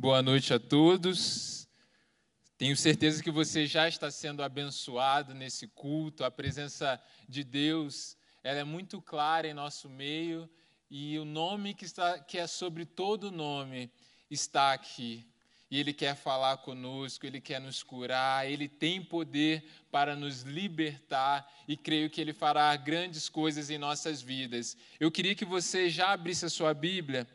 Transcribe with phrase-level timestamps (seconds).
[0.00, 1.68] Boa noite a todos.
[2.56, 6.22] Tenho certeza que você já está sendo abençoado nesse culto.
[6.22, 10.48] A presença de Deus ela é muito clara em nosso meio
[10.88, 13.90] e o nome que, está, que é sobre todo nome
[14.30, 15.26] está aqui.
[15.68, 21.52] E Ele quer falar conosco, Ele quer nos curar, Ele tem poder para nos libertar
[21.66, 24.76] e creio que Ele fará grandes coisas em nossas vidas.
[25.00, 27.26] Eu queria que você já abrisse a sua Bíblia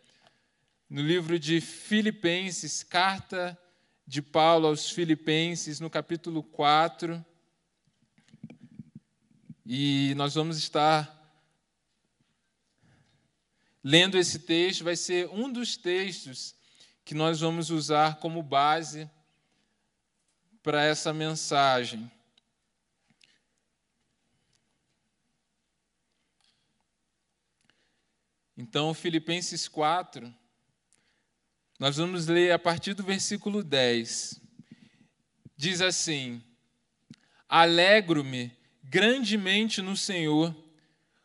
[0.94, 3.60] no livro de Filipenses, carta
[4.06, 7.26] de Paulo aos Filipenses, no capítulo 4.
[9.66, 11.20] E nós vamos estar
[13.84, 16.54] lendo esse texto, vai ser um dos textos
[17.04, 19.10] que nós vamos usar como base
[20.62, 22.12] para essa mensagem.
[28.56, 30.43] Então, Filipenses 4,
[31.80, 34.40] nós vamos ler a partir do versículo 10.
[35.58, 36.42] Diz assim:
[37.50, 38.52] Alegro-me
[38.84, 40.56] grandemente no Senhor,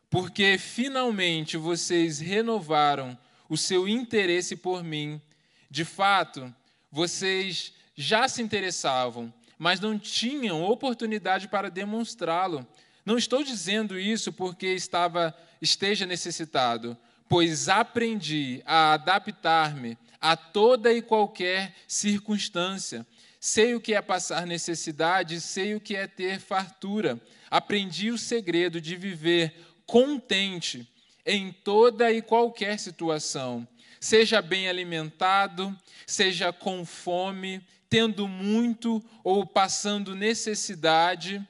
[0.09, 5.21] porque finalmente vocês renovaram o seu interesse por mim.
[5.69, 6.53] De fato,
[6.91, 12.65] vocês já se interessavam, mas não tinham oportunidade para demonstrá-lo.
[13.05, 21.01] Não estou dizendo isso porque estava esteja necessitado, pois aprendi a adaptar-me a toda e
[21.01, 23.05] qualquer circunstância.
[23.39, 27.19] Sei o que é passar necessidade, sei o que é ter fartura.
[27.49, 29.53] Aprendi o segredo de viver
[29.85, 30.87] contente
[31.25, 33.67] em toda e qualquer situação.
[33.99, 41.45] Seja bem alimentado, seja com fome, tendo muito ou passando necessidade,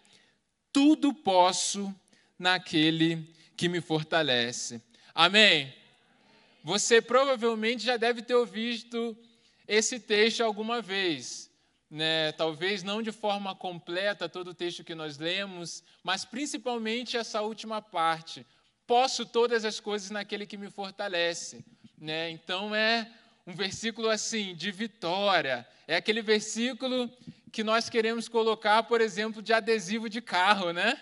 [0.71, 1.93] tudo posso
[2.37, 4.81] naquele que me fortalece.
[5.13, 5.73] Amém?
[6.63, 9.17] Você provavelmente já deve ter ouvido
[9.67, 11.49] esse texto alguma vez.
[11.89, 12.31] Né?
[12.33, 17.81] Talvez não de forma completa todo o texto que nós lemos, mas principalmente essa última
[17.81, 18.45] parte.
[18.85, 21.63] Posso todas as coisas naquele que me fortalece.
[21.97, 22.29] Né?
[22.29, 23.09] Então é
[23.45, 25.67] um versículo assim, de vitória.
[25.87, 27.11] É aquele versículo
[27.51, 30.99] que nós queremos colocar, por exemplo, de adesivo de carro, né?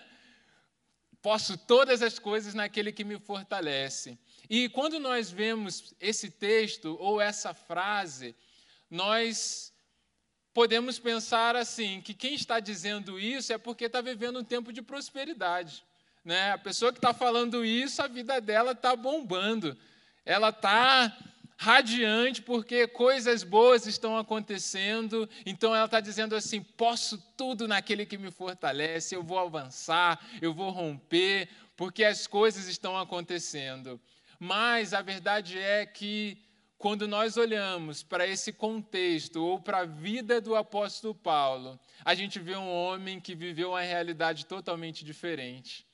[1.21, 4.17] Posso todas as coisas naquele que me fortalece.
[4.49, 8.35] E quando nós vemos esse texto ou essa frase,
[8.89, 9.73] nós
[10.53, 14.81] podemos pensar assim, que quem está dizendo isso é porque está vivendo um tempo de
[14.81, 15.83] prosperidade.
[16.25, 16.51] Né?
[16.51, 19.77] A pessoa que está falando isso, a vida dela está bombando.
[20.25, 21.15] Ela está
[21.57, 25.29] radiante porque coisas boas estão acontecendo.
[25.45, 30.53] Então ela está dizendo assim: posso tudo naquele que me fortalece, eu vou avançar, eu
[30.53, 33.99] vou romper, porque as coisas estão acontecendo.
[34.39, 36.37] Mas a verdade é que,
[36.77, 42.39] quando nós olhamos para esse contexto ou para a vida do apóstolo Paulo, a gente
[42.39, 45.85] vê um homem que viveu uma realidade totalmente diferente.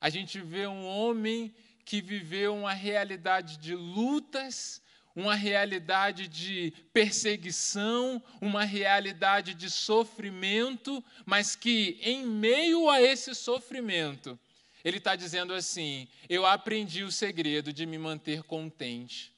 [0.00, 1.54] A gente vê um homem
[1.86, 4.82] que viveu uma realidade de lutas,
[5.14, 14.38] uma realidade de perseguição, uma realidade de sofrimento, mas que, em meio a esse sofrimento,
[14.86, 19.34] ele está dizendo assim: eu aprendi o segredo de me manter contente.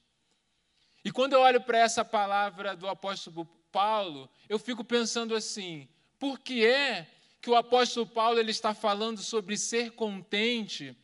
[1.03, 5.89] E quando eu olho para essa palavra do apóstolo Paulo, eu fico pensando assim:
[6.19, 7.07] por que é
[7.41, 10.95] que o apóstolo Paulo ele está falando sobre ser contente?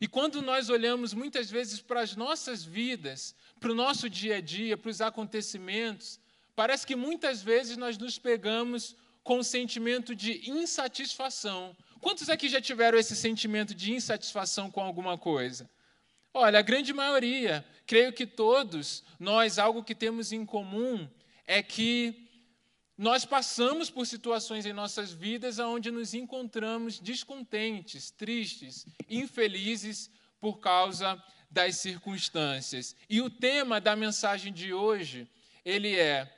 [0.00, 4.40] E quando nós olhamos muitas vezes para as nossas vidas, para o nosso dia a
[4.40, 6.20] dia, para os acontecimentos,
[6.54, 12.60] parece que muitas vezes nós nos pegamos com um sentimento de insatisfação, Quantos aqui já
[12.60, 15.68] tiveram esse sentimento de insatisfação com alguma coisa?
[16.32, 21.08] Olha, a grande maioria, creio que todos nós, algo que temos em comum
[21.46, 22.28] é que
[22.96, 31.22] nós passamos por situações em nossas vidas onde nos encontramos descontentes, tristes, infelizes por causa
[31.50, 32.94] das circunstâncias.
[33.08, 35.28] E o tema da mensagem de hoje,
[35.64, 36.30] ele é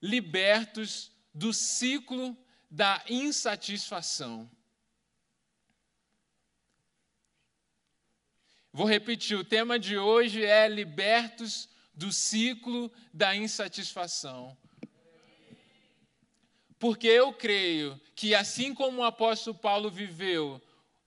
[0.00, 2.36] libertos do ciclo
[2.70, 4.50] da insatisfação.
[8.76, 14.56] Vou repetir, o tema de hoje é libertos do ciclo da insatisfação.
[16.76, 20.60] Porque eu creio que, assim como o apóstolo Paulo viveu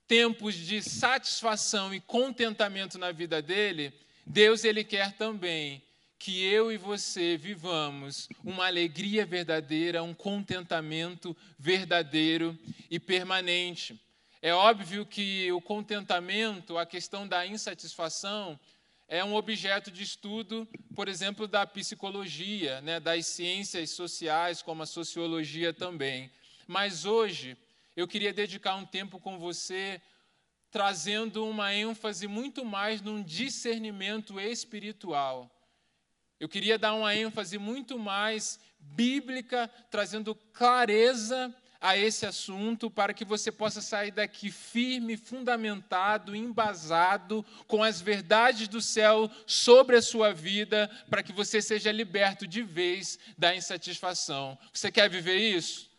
[0.07, 3.93] tempos de satisfação e contentamento na vida dele,
[4.25, 5.83] Deus ele quer também
[6.17, 12.57] que eu e você vivamos uma alegria verdadeira, um contentamento verdadeiro
[12.89, 13.99] e permanente.
[14.47, 18.57] É óbvio que o contentamento, a questão da insatisfação,
[19.05, 20.65] é um objeto de estudo,
[20.95, 26.31] por exemplo, da psicologia, né, das ciências sociais, como a sociologia também.
[26.65, 27.57] Mas hoje
[27.93, 30.01] eu queria dedicar um tempo com você
[30.71, 35.51] trazendo uma ênfase muito mais num discernimento espiritual.
[36.39, 43.23] Eu queria dar uma ênfase muito mais bíblica, trazendo clareza a esse assunto para que
[43.23, 50.33] você possa sair daqui firme, fundamentado, embasado com as verdades do céu sobre a sua
[50.33, 54.57] vida, para que você seja liberto de vez da insatisfação.
[54.73, 55.89] Você quer viver isso?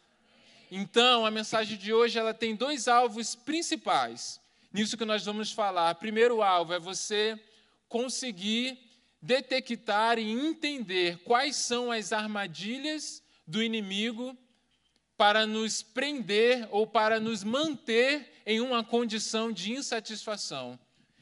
[0.70, 4.40] Então, a mensagem de hoje ela tem dois alvos principais.
[4.72, 5.94] Nisso que nós vamos falar.
[5.94, 7.38] Primeiro alvo é você
[7.88, 8.78] conseguir
[9.20, 14.36] detectar e entender quais são as armadilhas do inimigo
[15.18, 20.78] para nos prender ou para nos manter em uma condição de insatisfação.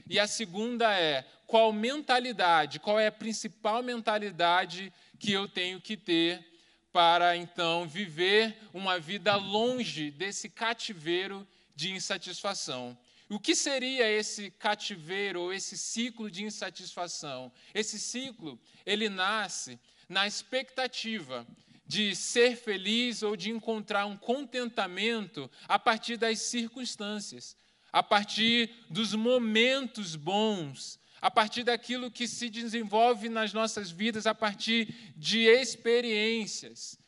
[0.06, 5.96] E a segunda é qual mentalidade, qual é a principal mentalidade que eu tenho que
[5.96, 6.44] ter
[6.92, 12.96] para então viver uma vida longe desse cativeiro de insatisfação.
[13.28, 17.50] O que seria esse cativeiro ou esse ciclo de insatisfação?
[17.74, 19.78] Esse ciclo, ele nasce
[20.08, 21.46] na expectativa
[21.86, 27.56] de ser feliz ou de encontrar um contentamento a partir das circunstâncias,
[27.92, 34.34] a partir dos momentos bons, a partir daquilo que se desenvolve nas nossas vidas, a
[34.34, 36.98] partir de experiências.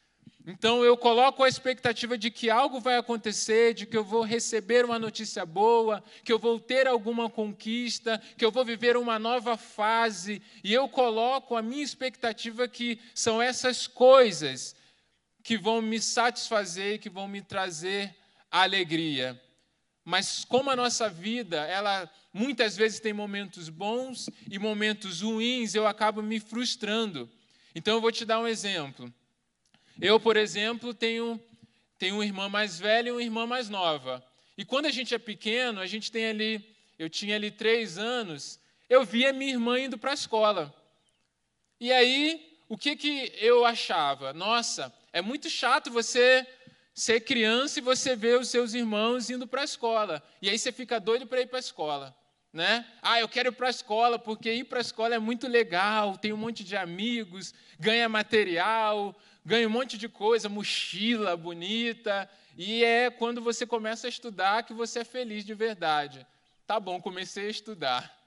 [0.50, 4.82] Então eu coloco a expectativa de que algo vai acontecer, de que eu vou receber
[4.82, 9.58] uma notícia boa, que eu vou ter alguma conquista, que eu vou viver uma nova
[9.58, 14.74] fase, e eu coloco a minha expectativa que são essas coisas
[15.42, 18.16] que vão me satisfazer, que vão me trazer
[18.50, 19.38] alegria.
[20.02, 25.86] Mas como a nossa vida, ela muitas vezes tem momentos bons e momentos ruins, eu
[25.86, 27.28] acabo me frustrando.
[27.74, 29.12] Então eu vou te dar um exemplo.
[30.00, 31.40] Eu, por exemplo, tenho,
[31.98, 34.24] tenho uma irmã mais velha e uma irmã mais nova.
[34.56, 38.60] E quando a gente é pequeno, a gente tem ali, eu tinha ali três anos,
[38.88, 40.72] eu via minha irmã indo para a escola.
[41.80, 44.32] E aí, o que, que eu achava?
[44.32, 46.46] Nossa, é muito chato você
[46.94, 50.22] ser criança e você ver os seus irmãos indo para a escola.
[50.40, 52.16] E aí você fica doido para ir para a escola.
[52.52, 52.84] Né?
[53.02, 56.16] Ah, eu quero ir para a escola porque ir para a escola é muito legal,
[56.16, 59.14] tem um monte de amigos, ganha material,
[59.44, 64.72] ganha um monte de coisa, mochila bonita, e é quando você começa a estudar que
[64.72, 66.26] você é feliz de verdade.
[66.66, 68.18] Tá bom, comecei a estudar.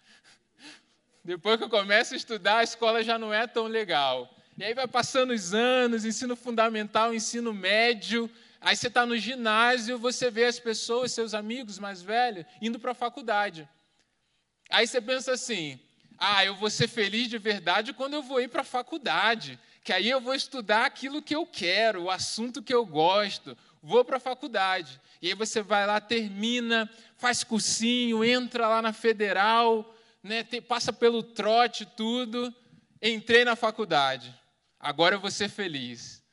[1.23, 4.33] Depois que eu começo a estudar, a escola já não é tão legal.
[4.57, 8.29] E aí vai passando os anos, ensino fundamental, ensino médio,
[8.59, 12.91] aí você está no ginásio, você vê as pessoas, seus amigos mais velhos, indo para
[12.91, 13.67] a faculdade.
[14.69, 15.79] Aí você pensa assim:
[16.21, 19.91] ah, eu vou ser feliz de verdade quando eu vou ir para a faculdade que
[19.91, 24.17] aí eu vou estudar aquilo que eu quero, o assunto que eu gosto, vou para
[24.17, 25.01] a faculdade.
[25.21, 31.23] E aí você vai lá, termina, faz cursinho, entra lá na federal, né, passa pelo
[31.23, 32.53] trote, tudo.
[33.01, 34.33] Entrei na faculdade,
[34.79, 36.23] agora eu vou ser feliz.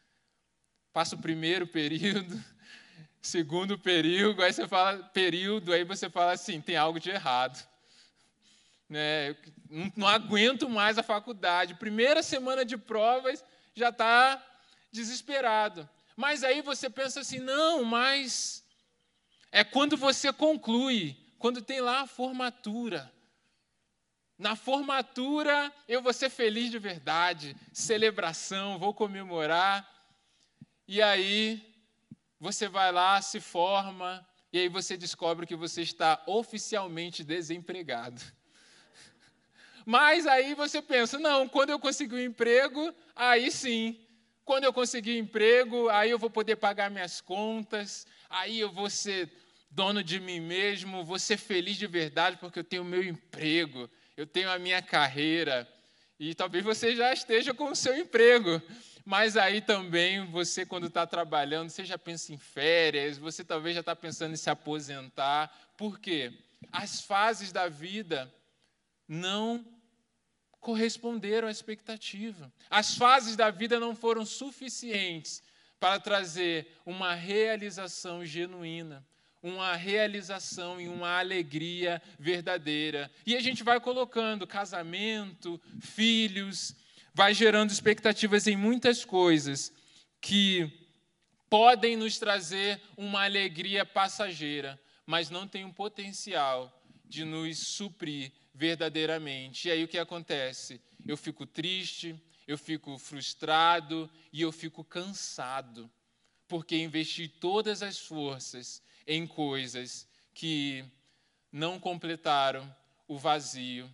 [0.92, 2.42] Passa o primeiro período,
[3.22, 7.66] segundo período, aí você fala período, aí você fala assim, tem algo de errado
[8.88, 9.36] né,
[9.68, 11.74] não, não aguento mais a faculdade.
[11.74, 13.44] Primeira semana de provas,
[13.74, 14.42] já está
[14.90, 15.88] desesperado.
[16.16, 18.64] Mas aí você pensa assim: não, mas
[19.52, 23.12] é quando você conclui, quando tem lá a formatura.
[24.38, 29.86] Na formatura eu vou ser feliz de verdade, celebração, vou comemorar.
[30.86, 31.62] E aí
[32.40, 38.22] você vai lá, se forma, e aí você descobre que você está oficialmente desempregado.
[39.90, 43.98] Mas aí você pensa, não, quando eu conseguir um emprego, aí sim.
[44.44, 48.90] Quando eu conseguir um emprego, aí eu vou poder pagar minhas contas, aí eu vou
[48.90, 49.32] ser
[49.70, 54.26] dono de mim mesmo, vou ser feliz de verdade porque eu tenho meu emprego, eu
[54.26, 55.66] tenho a minha carreira.
[56.20, 58.60] E talvez você já esteja com o seu emprego,
[59.06, 63.80] mas aí também você, quando está trabalhando, você já pensa em férias, você talvez já
[63.80, 65.50] está pensando em se aposentar.
[65.78, 66.30] Por quê?
[66.70, 68.30] As fases da vida
[69.08, 69.77] não
[70.68, 72.52] corresponderam à expectativa.
[72.68, 75.42] As fases da vida não foram suficientes
[75.80, 79.02] para trazer uma realização genuína,
[79.42, 83.10] uma realização e uma alegria verdadeira.
[83.24, 86.76] E a gente vai colocando casamento, filhos,
[87.14, 89.72] vai gerando expectativas em muitas coisas
[90.20, 90.70] que
[91.48, 99.68] podem nos trazer uma alegria passageira, mas não tem um potencial de nos suprir verdadeiramente.
[99.68, 100.80] E aí o que acontece?
[101.06, 105.88] Eu fico triste, eu fico frustrado e eu fico cansado,
[106.48, 110.84] porque investi todas as forças em coisas que
[111.52, 112.74] não completaram
[113.06, 113.88] o vazio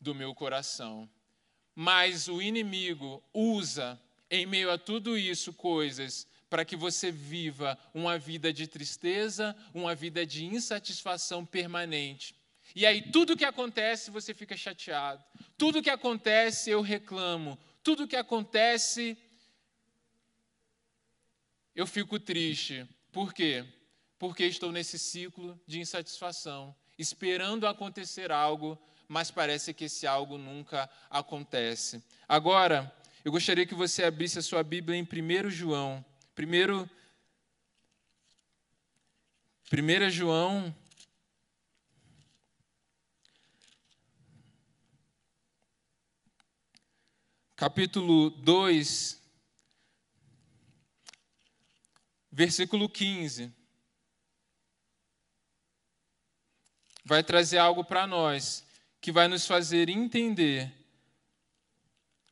[0.00, 1.08] do meu coração.
[1.74, 8.18] Mas o inimigo usa, em meio a tudo isso, coisas para que você viva uma
[8.18, 12.34] vida de tristeza, uma vida de insatisfação permanente.
[12.74, 15.24] E aí, tudo que acontece, você fica chateado.
[15.56, 17.58] Tudo que acontece, eu reclamo.
[17.82, 19.16] Tudo que acontece,
[21.74, 22.86] eu fico triste.
[23.10, 23.64] Por quê?
[24.18, 30.90] Porque estou nesse ciclo de insatisfação, esperando acontecer algo, mas parece que esse algo nunca
[31.08, 32.02] acontece.
[32.28, 32.94] Agora,
[33.24, 36.04] eu gostaria que você abrisse a sua Bíblia em 1 João.
[36.34, 36.88] Primeiro,
[39.72, 40.74] 1 João
[47.58, 49.20] capítulo 2,
[52.30, 53.52] versículo 15.
[57.04, 58.64] Vai trazer algo para nós
[59.00, 60.72] que vai nos fazer entender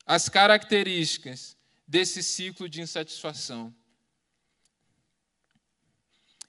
[0.05, 3.75] as características desse ciclo de insatisfação.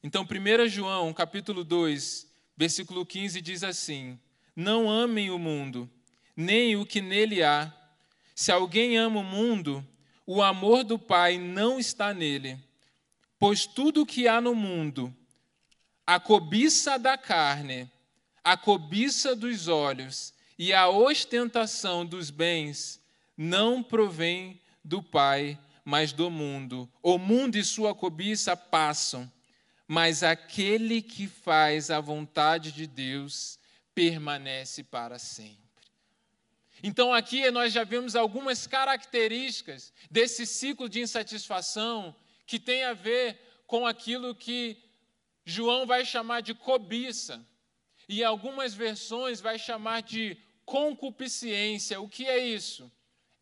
[0.05, 4.17] Então, 1 João, capítulo 2, versículo 15 diz assim:
[4.55, 5.91] Não amem o mundo,
[6.37, 7.77] nem o que nele há.
[8.39, 9.85] Se alguém ama o mundo,
[10.25, 12.57] o amor do Pai não está nele.
[13.37, 15.13] Pois tudo o que há no mundo,
[16.07, 17.91] a cobiça da carne,
[18.45, 23.03] a cobiça dos olhos e a ostentação dos bens,
[23.37, 26.89] não provém do Pai, mas do mundo.
[27.03, 29.29] O mundo e sua cobiça passam,
[29.85, 33.59] mas aquele que faz a vontade de Deus
[33.97, 35.68] permanece para sempre.
[36.83, 42.15] Então, aqui nós já vemos algumas características desse ciclo de insatisfação
[42.47, 44.77] que tem a ver com aquilo que
[45.45, 47.45] João vai chamar de cobiça.
[48.09, 52.01] E algumas versões vai chamar de concupiscência.
[52.01, 52.91] O que é isso?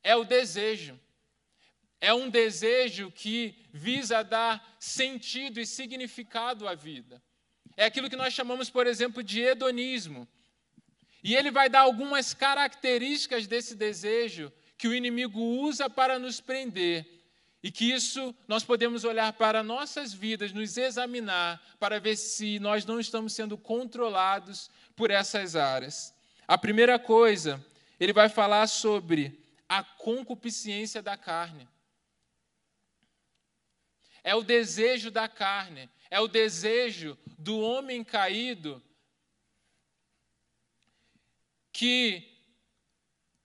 [0.02, 0.98] É o desejo.
[2.00, 7.22] É um desejo que visa dar sentido e significado à vida.
[7.76, 10.26] É aquilo que nós chamamos, por exemplo, de hedonismo
[11.26, 17.04] e ele vai dar algumas características desse desejo que o inimigo usa para nos prender.
[17.60, 22.86] E que isso nós podemos olhar para nossas vidas, nos examinar, para ver se nós
[22.86, 26.14] não estamos sendo controlados por essas áreas.
[26.46, 27.60] A primeira coisa,
[27.98, 29.36] ele vai falar sobre
[29.68, 31.68] a concupiscência da carne.
[34.22, 38.80] É o desejo da carne, é o desejo do homem caído
[41.76, 42.26] que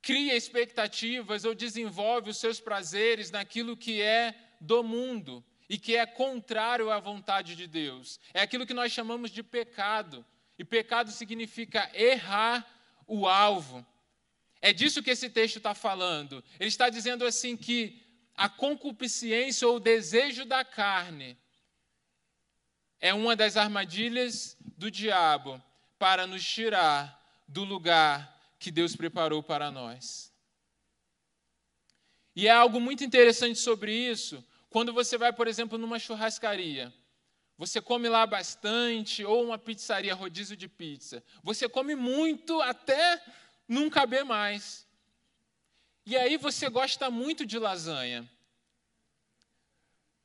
[0.01, 6.05] cria expectativas ou desenvolve os seus prazeres naquilo que é do mundo e que é
[6.05, 8.21] contrário à vontade de Deus.
[8.33, 10.25] É aquilo que nós chamamos de pecado.
[10.57, 12.65] E pecado significa errar
[13.05, 13.85] o alvo.
[14.61, 16.41] É disso que esse texto está falando.
[16.57, 18.01] Ele está dizendo assim que
[18.33, 21.37] a concupiscência ou o desejo da carne
[23.01, 25.61] é uma das armadilhas do diabo
[25.99, 27.20] para nos tirar
[27.51, 30.31] do lugar que Deus preparou para nós.
[32.35, 36.93] E é algo muito interessante sobre isso, quando você vai, por exemplo, numa churrascaria.
[37.57, 41.21] Você come lá bastante, ou uma pizzaria, rodízio de pizza.
[41.43, 43.21] Você come muito até
[43.67, 44.87] não caber mais.
[46.05, 48.27] E aí você gosta muito de lasanha.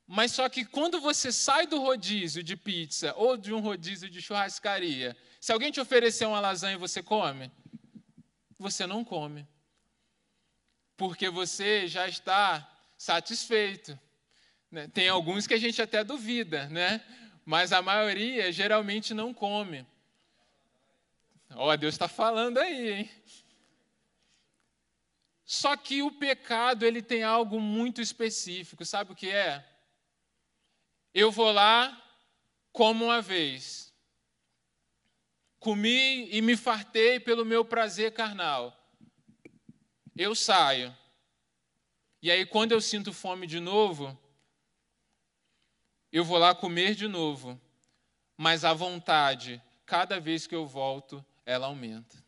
[0.07, 4.23] Mas só que quando você sai do rodízio de pizza ou de um rodízio de
[4.23, 7.51] churrascaria, se alguém te oferecer uma lasanha, você come?
[8.59, 9.47] Você não come.
[10.97, 13.99] Porque você já está satisfeito.
[14.71, 14.89] Né?
[14.89, 17.03] Tem alguns que a gente até duvida, né?
[17.47, 19.87] mas a maioria geralmente não come.
[21.55, 23.11] Ó, oh, Deus está falando aí, hein?
[25.45, 29.65] Só que o pecado ele tem algo muito específico, sabe o que é?
[31.18, 31.99] Eu vou lá,
[32.70, 33.90] como uma vez.
[35.58, 38.78] Comi e me fartei pelo meu prazer carnal.
[40.14, 40.94] Eu saio.
[42.20, 44.14] E aí, quando eu sinto fome de novo,
[46.12, 47.58] eu vou lá comer de novo.
[48.37, 52.23] Mas a vontade, cada vez que eu volto, ela aumenta.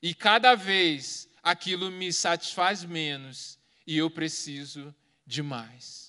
[0.00, 4.94] E cada vez aquilo me satisfaz menos e eu preciso
[5.26, 6.03] de mais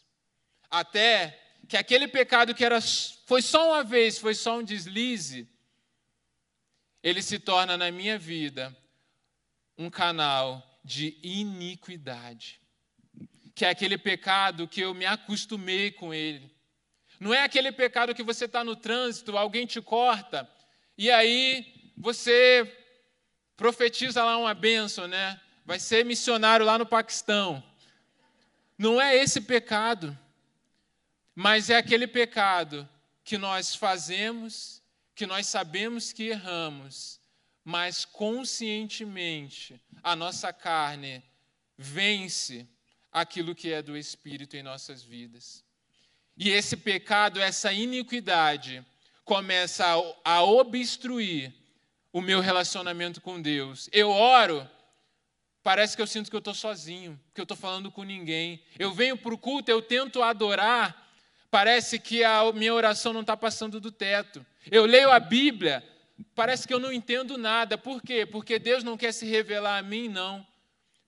[0.79, 1.39] até
[1.69, 2.79] que aquele pecado que era,
[3.25, 5.47] foi só uma vez, foi só um deslize,
[7.01, 8.75] ele se torna na minha vida
[9.77, 12.59] um canal de iniquidade.
[13.55, 16.53] Que é aquele pecado que eu me acostumei com ele.
[17.19, 20.49] Não é aquele pecado que você está no trânsito, alguém te corta,
[20.97, 22.69] e aí você
[23.55, 25.39] profetiza lá uma bênção, né?
[25.65, 27.63] Vai ser missionário lá no Paquistão.
[28.77, 30.17] Não é esse pecado,
[31.35, 32.87] mas é aquele pecado
[33.23, 34.81] que nós fazemos,
[35.13, 37.19] que nós sabemos que erramos,
[37.63, 41.23] mas conscientemente a nossa carne
[41.77, 42.67] vence
[43.11, 45.63] aquilo que é do Espírito em nossas vidas.
[46.37, 48.85] E esse pecado, essa iniquidade,
[49.23, 51.53] começa a, a obstruir
[52.13, 53.89] o meu relacionamento com Deus.
[53.91, 54.69] Eu oro,
[55.63, 58.63] parece que eu sinto que eu estou sozinho, que eu estou falando com ninguém.
[58.77, 61.04] Eu venho para o culto, eu tento adorar,
[61.55, 64.45] parece que a minha oração não está passando do teto.
[64.69, 65.81] Eu leio a Bíblia,
[66.35, 67.77] parece que eu não entendo nada.
[67.77, 68.25] Por quê?
[68.25, 70.45] Porque Deus não quer se revelar a mim, não.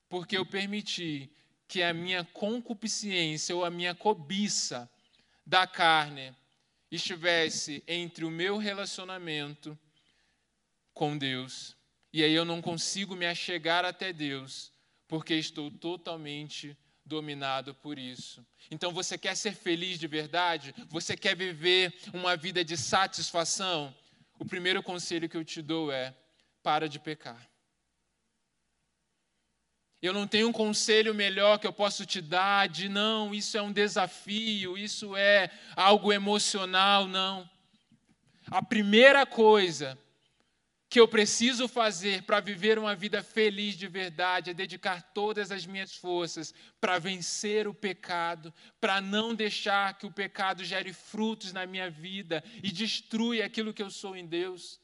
[0.08, 1.30] Porque eu permiti
[1.68, 4.90] que a minha concupiscência ou a minha cobiça
[5.44, 6.34] da carne
[6.90, 9.78] estivesse entre o meu relacionamento
[10.94, 11.76] com Deus.
[12.10, 14.72] E aí eu não consigo me achegar até Deus,
[15.06, 16.74] porque estou totalmente
[17.08, 18.46] dominado por isso.
[18.70, 20.74] Então você quer ser feliz de verdade?
[20.88, 23.94] Você quer viver uma vida de satisfação?
[24.38, 26.14] O primeiro conselho que eu te dou é:
[26.62, 27.48] para de pecar.
[30.00, 33.62] Eu não tenho um conselho melhor que eu posso te dar de não, isso é
[33.62, 37.50] um desafio, isso é algo emocional, não.
[38.46, 39.98] A primeira coisa
[40.88, 45.66] que eu preciso fazer para viver uma vida feliz de verdade é dedicar todas as
[45.66, 51.66] minhas forças para vencer o pecado, para não deixar que o pecado gere frutos na
[51.66, 54.80] minha vida e destrua aquilo que eu sou em Deus.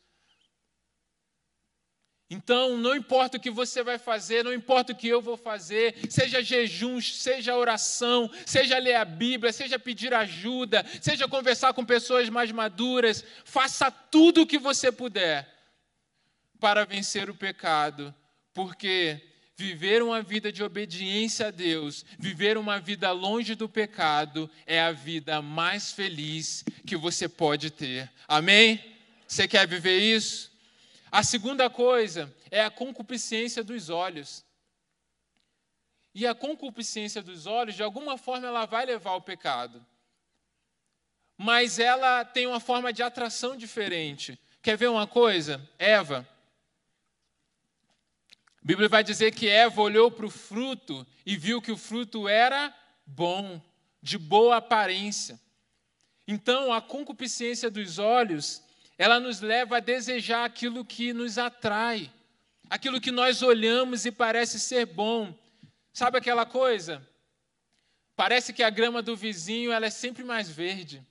[2.29, 5.95] Então, não importa o que você vai fazer, não importa o que eu vou fazer,
[6.11, 12.29] seja jejum, seja oração, seja ler a Bíblia, seja pedir ajuda, seja conversar com pessoas
[12.29, 15.54] mais maduras, faça tudo o que você puder
[16.65, 18.15] para vencer o pecado,
[18.55, 19.21] porque
[19.55, 24.91] viver uma vida de obediência a Deus, viver uma vida longe do pecado, é a
[24.91, 28.11] vida mais feliz que você pode ter.
[28.27, 28.83] Amém?
[29.29, 30.51] Você quer viver isso?
[31.13, 34.43] A segunda coisa é a concupiscência dos olhos.
[36.15, 39.85] E a concupiscência dos olhos, de alguma forma, ela vai levar ao pecado.
[41.37, 44.41] Mas ela tem uma forma de atração diferente.
[44.63, 45.61] Quer ver uma coisa?
[45.79, 46.27] Eva.
[48.65, 52.27] A Bíblia vai dizer que Eva olhou para o fruto e viu que o fruto
[52.27, 52.75] era
[53.05, 53.61] bom,
[54.01, 55.39] de boa aparência.
[56.27, 58.63] Então, a concupiscência dos olhos
[58.97, 62.11] ela nos leva a desejar aquilo que nos atrai,
[62.71, 65.37] aquilo que nós olhamos e parece ser bom.
[65.93, 67.07] Sabe aquela coisa?
[68.17, 71.07] Parece que a grama do vizinho ela é sempre mais verde.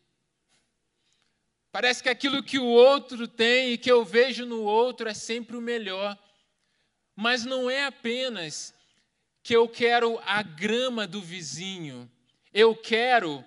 [1.72, 5.56] Parece que aquilo que o outro tem e que eu vejo no outro é sempre
[5.56, 6.18] o melhor.
[7.16, 8.74] Mas não é apenas
[9.42, 12.10] que eu quero a grama do vizinho,
[12.54, 13.44] eu quero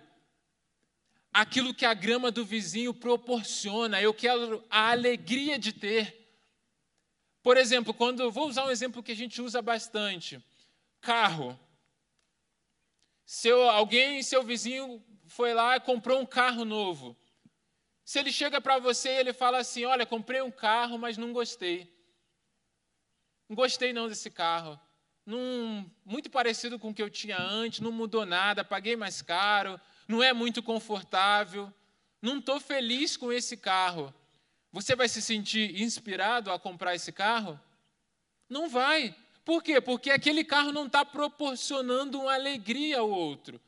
[1.33, 6.27] aquilo que a grama do vizinho proporciona, eu quero a alegria de ter.
[7.43, 10.43] Por exemplo, quando vou usar um exemplo que a gente usa bastante,
[11.01, 11.59] carro.
[13.25, 17.17] Seu alguém, seu vizinho foi lá e comprou um carro novo.
[18.05, 21.33] Se ele chega para você e ele fala assim: "Olha, comprei um carro, mas não
[21.33, 21.96] gostei.
[23.49, 24.79] Não gostei não desse carro.
[25.25, 29.81] Num, muito parecido com o que eu tinha antes, não mudou nada, paguei mais caro,
[30.07, 31.73] não é muito confortável,
[32.23, 34.15] não estou feliz com esse carro.
[34.73, 37.59] Você vai se sentir inspirado a comprar esse carro?
[38.49, 39.15] Não vai.
[39.45, 39.81] Por quê?
[39.81, 43.61] Porque aquele carro não está proporcionando uma alegria ao outro.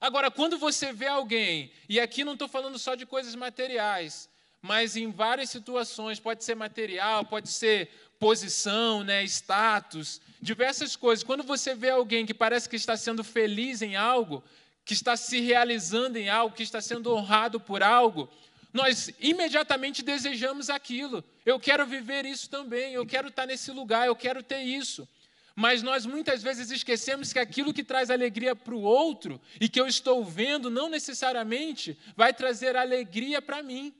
[0.00, 4.28] Agora, quando você vê alguém, e aqui não estou falando só de coisas materiais,
[4.60, 11.24] mas em várias situações, pode ser material, pode ser posição, né, status, diversas coisas.
[11.24, 14.42] Quando você vê alguém que parece que está sendo feliz em algo,
[14.84, 18.28] que está se realizando em algo, que está sendo honrado por algo,
[18.72, 21.24] nós imediatamente desejamos aquilo.
[21.44, 25.08] Eu quero viver isso também, eu quero estar nesse lugar, eu quero ter isso.
[25.54, 29.80] Mas nós muitas vezes esquecemos que aquilo que traz alegria para o outro e que
[29.80, 33.92] eu estou vendo não necessariamente vai trazer alegria para mim.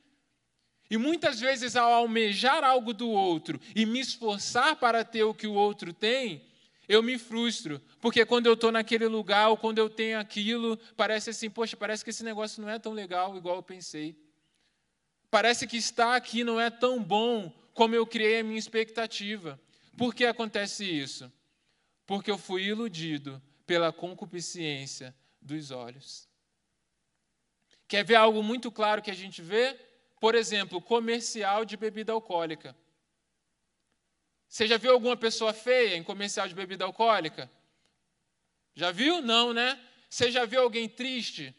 [0.91, 5.47] E muitas vezes, ao almejar algo do outro e me esforçar para ter o que
[5.47, 6.43] o outro tem,
[6.89, 11.31] eu me frustro, porque quando eu estou naquele lugar ou quando eu tenho aquilo, parece
[11.31, 14.17] assim, poxa, parece que esse negócio não é tão legal igual eu pensei.
[15.31, 19.61] Parece que estar aqui não é tão bom como eu criei a minha expectativa.
[19.99, 21.31] Por que acontece isso?
[22.07, 26.27] Porque eu fui iludido pela concupiscência dos olhos.
[27.87, 29.79] Quer ver algo muito claro que a gente vê?
[30.21, 32.77] Por exemplo, comercial de bebida alcoólica.
[34.49, 37.51] Você já viu alguma pessoa feia em comercial de bebida alcoólica?
[38.75, 39.21] Já viu?
[39.21, 39.79] Não, né?
[40.09, 41.55] Você já viu alguém triste?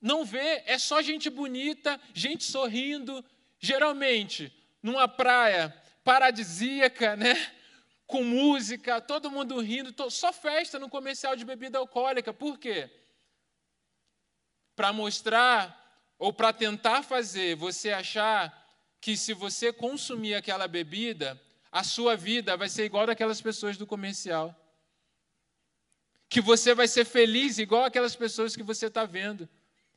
[0.00, 3.24] Não vê, é só gente bonita, gente sorrindo,
[3.58, 7.34] geralmente numa praia paradisíaca, né?
[8.06, 12.32] Com música, todo mundo rindo, só festa no comercial de bebida alcoólica.
[12.32, 12.90] Por quê?
[14.78, 15.76] Para mostrar
[16.16, 18.40] ou para tentar fazer você achar
[19.00, 21.36] que se você consumir aquela bebida,
[21.72, 24.54] a sua vida vai ser igual daquelas pessoas do comercial.
[26.28, 29.48] Que você vai ser feliz igual aquelas pessoas que você está vendo.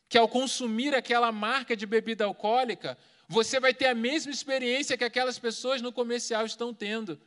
[0.09, 5.03] Que ao consumir aquela marca de bebida alcoólica, você vai ter a mesma experiência que
[5.03, 7.21] aquelas pessoas no comercial estão tendo.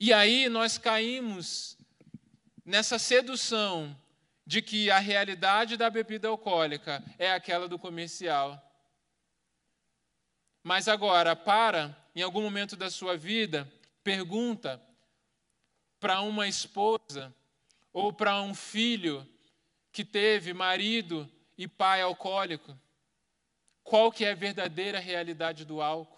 [0.00, 1.76] E aí nós caímos
[2.64, 3.94] nessa sedução
[4.46, 8.62] de que a realidade da bebida alcoólica é aquela do comercial.
[10.62, 13.70] Mas agora, para, em algum momento da sua vida,
[14.04, 14.80] pergunta
[15.98, 17.34] para uma esposa
[17.92, 19.26] ou para um filho
[19.90, 21.28] que teve marido
[21.58, 22.78] e pai alcoólico,
[23.82, 26.16] qual que é a verdadeira realidade do álcool?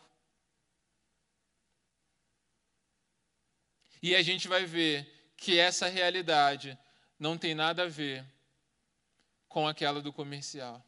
[4.02, 6.78] E a gente vai ver que essa realidade
[7.18, 8.24] não tem nada a ver
[9.48, 10.84] com aquela do comercial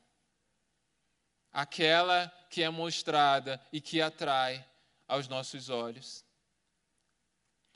[1.53, 4.65] aquela que é mostrada e que atrai
[5.07, 6.25] aos nossos olhos.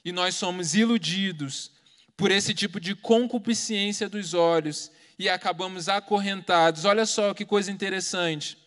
[0.05, 1.73] E nós somos iludidos
[2.17, 6.85] por esse tipo de concupiscência dos olhos e acabamos acorrentados.
[6.85, 8.59] Olha só que coisa interessante.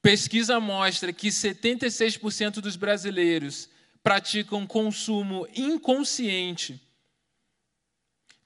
[0.00, 3.68] Pesquisa mostra que 76% dos brasileiros
[4.02, 6.80] praticam consumo inconsciente.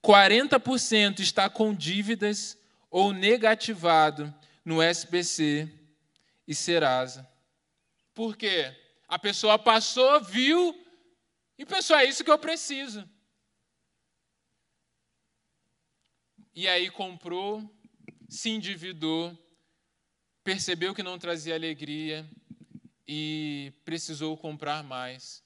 [0.05, 2.59] 40% está com dívidas
[2.91, 5.69] ou negativado no SBC
[6.47, 7.27] e Serasa.
[8.13, 8.77] Por quê?
[9.09, 10.79] A pessoa passou, viu
[11.59, 13.09] e pensou: é isso que eu preciso.
[16.55, 17.69] E aí comprou,
[18.29, 19.37] se endividou,
[20.45, 22.29] percebeu que não trazia alegria
[23.09, 25.43] e precisou comprar mais.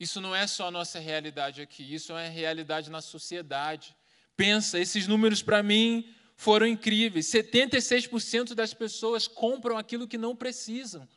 [0.00, 3.97] Isso não é só a nossa realidade aqui, isso é a realidade na sociedade.
[4.38, 7.26] Pensa, esses números para mim foram incríveis.
[7.26, 11.08] 76% das pessoas compram aquilo que não precisam.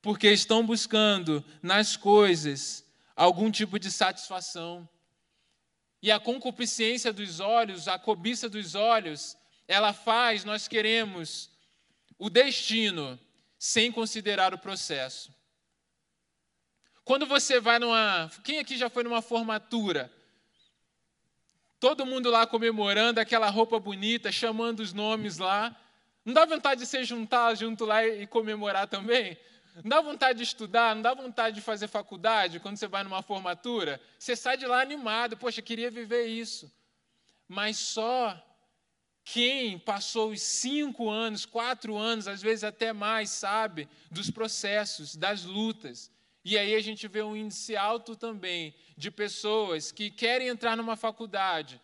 [0.00, 2.84] Porque estão buscando nas coisas
[3.16, 4.88] algum tipo de satisfação.
[6.00, 11.50] E a concupiscência dos olhos, a cobiça dos olhos, ela faz nós queremos
[12.16, 13.18] o destino
[13.58, 15.34] sem considerar o processo.
[17.02, 18.30] Quando você vai numa.
[18.44, 20.12] Quem aqui já foi numa formatura?
[21.84, 25.76] Todo mundo lá comemorando, aquela roupa bonita, chamando os nomes lá.
[26.24, 29.36] Não dá vontade de se juntar junto lá e comemorar também?
[29.82, 33.20] Não dá vontade de estudar, não dá vontade de fazer faculdade quando você vai numa
[33.20, 34.00] formatura?
[34.18, 36.72] Você sai de lá animado, poxa, queria viver isso.
[37.46, 38.34] Mas só
[39.22, 45.44] quem passou os cinco anos, quatro anos, às vezes até mais, sabe dos processos, das
[45.44, 46.10] lutas.
[46.44, 50.94] E aí a gente vê um índice alto também de pessoas que querem entrar numa
[50.94, 51.80] faculdade,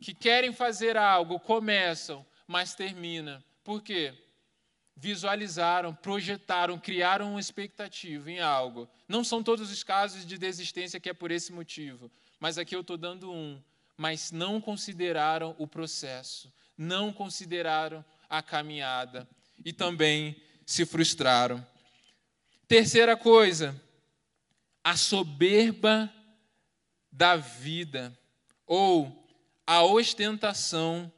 [0.00, 3.44] que querem fazer algo, começam, mas termina.
[3.62, 4.12] Por quê?
[4.96, 8.88] Visualizaram, projetaram, criaram uma expectativa em algo.
[9.06, 12.80] Não são todos os casos de desistência que é por esse motivo, mas aqui eu
[12.80, 13.62] estou dando um.
[13.96, 19.28] Mas não consideraram o processo, não consideraram a caminhada
[19.64, 21.64] e também se frustraram.
[22.66, 23.80] Terceira coisa,
[24.82, 26.12] a soberba
[27.12, 28.18] da vida
[28.66, 29.28] ou
[29.66, 31.12] a ostentação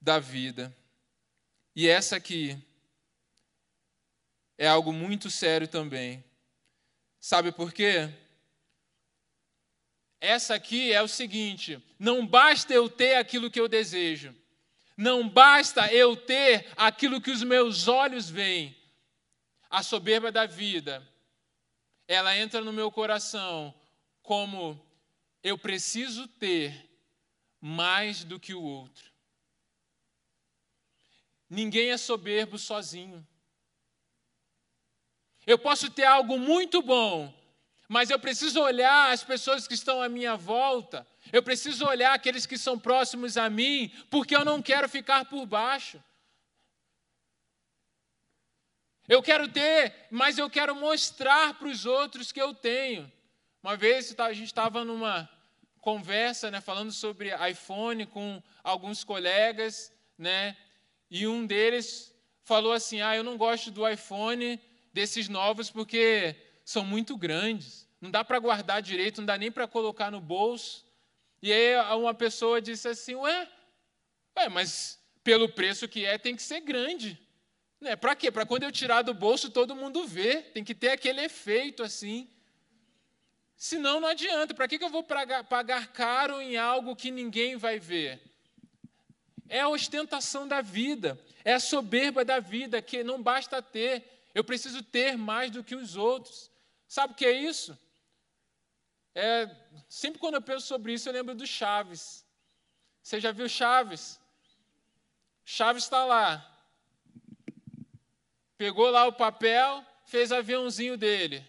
[0.00, 0.74] da vida.
[1.74, 2.56] E essa aqui
[4.56, 6.24] é algo muito sério também.
[7.20, 8.10] Sabe por quê?
[10.20, 14.34] Essa aqui é o seguinte: não basta eu ter aquilo que eu desejo,
[14.96, 18.76] não basta eu ter aquilo que os meus olhos veem.
[19.68, 21.11] A soberba da vida
[22.06, 23.74] ela entra no meu coração
[24.22, 24.80] como
[25.42, 26.88] eu preciso ter
[27.60, 29.10] mais do que o outro.
[31.48, 33.26] Ninguém é soberbo sozinho.
[35.46, 37.32] Eu posso ter algo muito bom,
[37.88, 42.46] mas eu preciso olhar as pessoas que estão à minha volta, eu preciso olhar aqueles
[42.46, 46.02] que são próximos a mim, porque eu não quero ficar por baixo.
[49.08, 53.10] Eu quero ter, mas eu quero mostrar para os outros que eu tenho.
[53.62, 55.28] Uma vez a gente estava numa
[55.80, 60.56] conversa, né, falando sobre iPhone com alguns colegas, né,
[61.10, 64.60] e um deles falou assim: Ah, eu não gosto do iPhone
[64.92, 69.66] desses novos porque são muito grandes, não dá para guardar direito, não dá nem para
[69.66, 70.86] colocar no bolso.
[71.42, 73.48] E aí uma pessoa disse assim: Ué,
[74.38, 77.18] ué mas pelo preço que é, tem que ser grande.
[77.82, 77.96] Né?
[77.96, 78.30] Para quê?
[78.30, 80.52] Para quando eu tirar do bolso todo mundo ver.
[80.52, 82.30] Tem que ter aquele efeito assim.
[83.56, 84.54] Senão não adianta.
[84.54, 88.22] Para que, que eu vou pagar, caro em algo que ninguém vai ver?
[89.48, 91.20] É a ostentação da vida.
[91.44, 94.28] É a soberba da vida que não basta ter.
[94.32, 96.52] Eu preciso ter mais do que os outros.
[96.86, 97.76] Sabe o que é isso?
[99.12, 99.50] É,
[99.88, 102.24] sempre quando eu penso sobre isso, eu lembro do Chaves.
[103.02, 104.20] Você já viu Chaves?
[105.44, 106.51] Chaves está lá,
[108.62, 111.44] Pegou lá o papel, fez aviãozinho dele.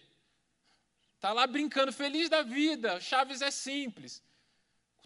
[1.13, 2.99] Está lá brincando, feliz da vida.
[2.99, 4.23] Chaves é simples.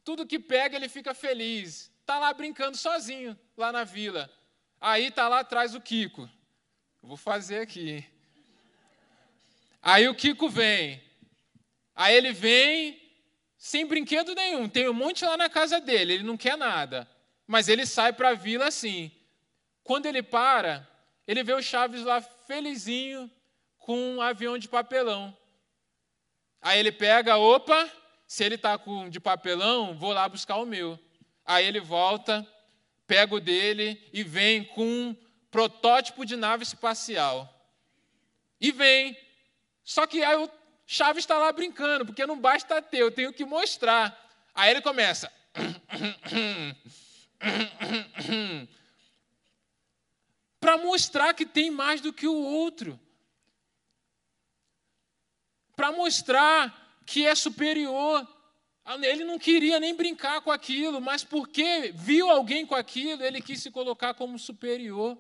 [0.06, 1.92] Tudo que pega, ele fica feliz.
[2.00, 4.32] Está lá brincando sozinho, lá na vila.
[4.80, 6.30] Aí está lá atrás o Kiko.
[7.02, 8.06] Vou fazer aqui.
[9.82, 11.04] Aí o Kiko vem.
[11.94, 13.02] Aí ele vem
[13.58, 14.70] sem brinquedo nenhum.
[14.70, 17.06] Tem um monte lá na casa dele, ele não quer nada.
[17.46, 19.12] Mas ele sai para a vila assim.
[19.84, 20.90] Quando ele para,
[21.28, 23.30] ele vê o Chaves lá felizinho
[23.78, 25.36] com um avião de papelão.
[26.62, 27.90] Aí ele pega, opa,
[28.26, 31.00] se ele está com de papelão, vou lá buscar o meu.
[31.46, 32.46] Aí ele volta,
[33.06, 35.16] pega o dele e vem com um
[35.50, 37.54] protótipo de nave espacial.
[38.60, 39.18] E vem.
[39.84, 40.50] Só que aí o
[40.86, 44.18] Chaves está lá brincando, porque não basta ter, eu tenho que mostrar.
[44.54, 45.32] Aí ele começa.
[50.78, 53.00] Para mostrar que tem mais do que o outro.
[55.76, 58.28] Para mostrar que é superior.
[59.02, 63.62] Ele não queria nem brincar com aquilo, mas porque viu alguém com aquilo, ele quis
[63.62, 65.18] se colocar como superior.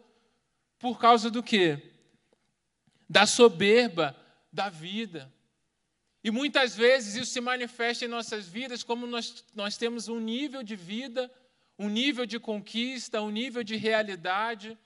[0.79, 1.91] Por causa do quê?
[3.09, 4.15] Da soberba
[4.53, 5.33] da vida.
[6.23, 10.61] E muitas vezes isso se manifesta em nossas vidas como nós, nós temos um nível
[10.61, 11.31] de vida,
[11.79, 14.77] um nível de conquista, um nível de realidade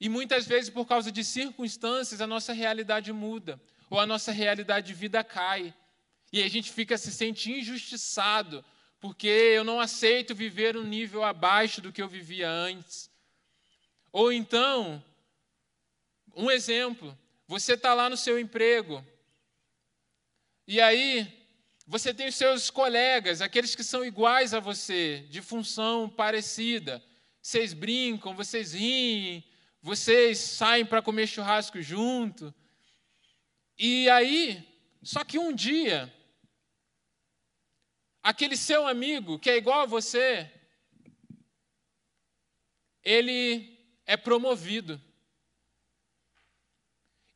[0.00, 4.86] e muitas vezes, por causa de circunstâncias, a nossa realidade muda, ou a nossa realidade
[4.86, 5.74] de vida cai.
[6.32, 8.64] E a gente fica se sentindo injustiçado,
[9.00, 13.10] porque eu não aceito viver um nível abaixo do que eu vivia antes.
[14.12, 15.02] Ou então,
[16.36, 19.04] um exemplo, você está lá no seu emprego,
[20.66, 21.26] e aí
[21.86, 27.02] você tem os seus colegas, aqueles que são iguais a você, de função parecida.
[27.40, 29.42] Vocês brincam, vocês riem,
[29.80, 32.54] vocês saem para comer churrasco junto.
[33.78, 34.66] E aí,
[35.02, 36.12] só que um dia,
[38.22, 40.50] aquele seu amigo que é igual a você,
[43.02, 45.00] ele é promovido.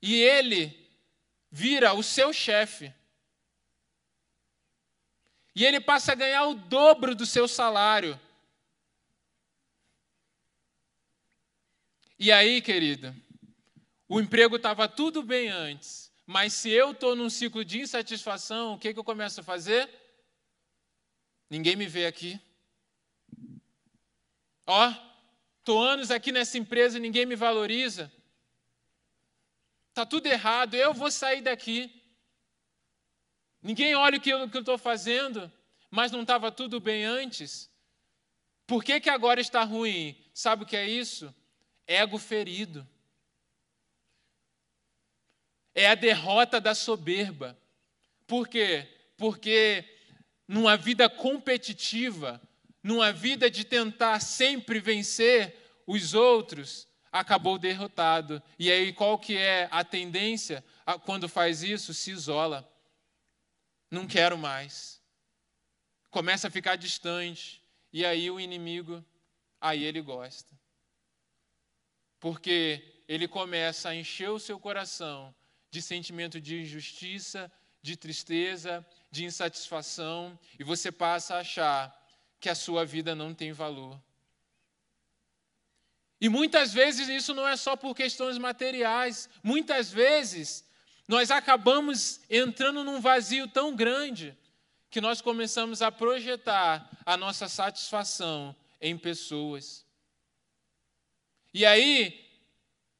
[0.00, 0.90] E ele
[1.50, 2.92] vira o seu chefe.
[5.55, 8.18] E ele passa a ganhar o dobro do seu salário.
[12.24, 13.16] E aí, querida,
[14.08, 18.78] o emprego estava tudo bem antes, mas se eu estou num ciclo de insatisfação, o
[18.78, 19.90] que, que eu começo a fazer?
[21.50, 22.40] Ninguém me vê aqui.
[24.64, 24.94] Ó,
[25.58, 28.08] estou anos aqui nessa empresa e ninguém me valoriza.
[29.88, 31.92] Está tudo errado, eu vou sair daqui.
[33.61, 35.50] Ninguém olha o que eu estou fazendo,
[35.90, 37.68] mas não estava tudo bem antes.
[38.64, 40.16] Por que, que agora está ruim?
[40.32, 41.35] Sabe o que é isso?
[41.87, 42.87] Ego ferido.
[45.75, 47.59] É a derrota da soberba.
[48.27, 48.88] Por quê?
[49.16, 49.85] Porque
[50.47, 52.40] numa vida competitiva,
[52.83, 58.42] numa vida de tentar sempre vencer os outros, acabou derrotado.
[58.59, 60.64] E aí qual que é a tendência
[61.05, 61.95] quando faz isso?
[61.95, 62.68] Se isola.
[63.90, 65.01] Não quero mais.
[66.11, 67.62] Começa a ficar distante.
[67.92, 69.05] E aí o inimigo,
[69.61, 70.62] aí ele gosta
[72.22, 75.35] porque ele começa a encher o seu coração
[75.72, 77.50] de sentimento de injustiça,
[77.82, 81.92] de tristeza, de insatisfação, e você passa a achar
[82.38, 84.00] que a sua vida não tem valor.
[86.20, 90.64] E muitas vezes isso não é só por questões materiais, muitas vezes
[91.08, 94.38] nós acabamos entrando num vazio tão grande
[94.88, 99.85] que nós começamos a projetar a nossa satisfação em pessoas.
[101.54, 102.22] E aí,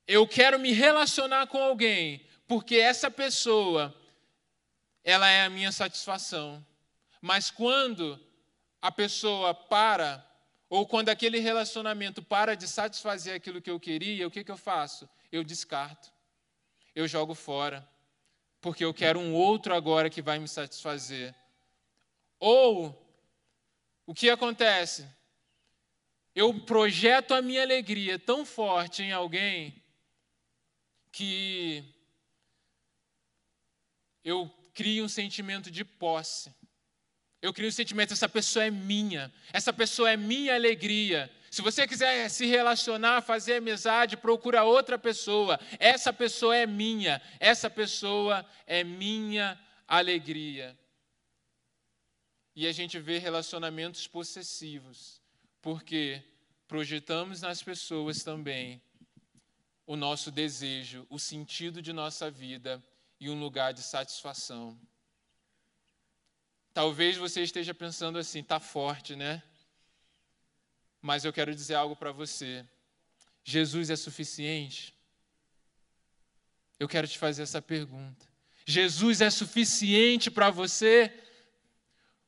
[0.07, 3.95] eu quero me relacionar com alguém, porque essa pessoa,
[5.03, 6.65] ela é a minha satisfação.
[7.21, 8.21] Mas quando
[8.81, 10.27] a pessoa para,
[10.69, 14.57] ou quando aquele relacionamento para de satisfazer aquilo que eu queria, o que, que eu
[14.57, 15.09] faço?
[15.31, 16.13] Eu descarto,
[16.95, 17.89] eu jogo fora,
[18.61, 21.35] porque eu quero um outro agora que vai me satisfazer.
[22.39, 23.03] Ou,
[24.05, 25.09] o que acontece?
[26.35, 29.83] Eu projeto a minha alegria tão forte em alguém
[31.11, 31.85] que
[34.25, 36.55] eu crio um sentimento de posse.
[37.41, 41.31] Eu crio um sentimento, essa pessoa é minha, essa pessoa é minha alegria.
[41.51, 45.61] Se você quiser se relacionar, fazer amizade, procura outra pessoa.
[45.79, 50.79] Essa pessoa é minha, essa pessoa é minha alegria.
[52.57, 55.22] E a gente vê relacionamentos possessivos,
[55.63, 56.23] porque
[56.67, 58.83] projetamos nas pessoas também
[59.87, 62.83] o nosso desejo, o sentido de nossa vida
[63.21, 64.79] e um lugar de satisfação.
[66.75, 69.43] Talvez você esteja pensando assim, tá forte, né?
[71.01, 72.67] Mas eu quero dizer algo para você.
[73.45, 74.95] Jesus é suficiente?
[76.79, 78.27] Eu quero te fazer essa pergunta.
[78.67, 81.22] Jesus é suficiente para você?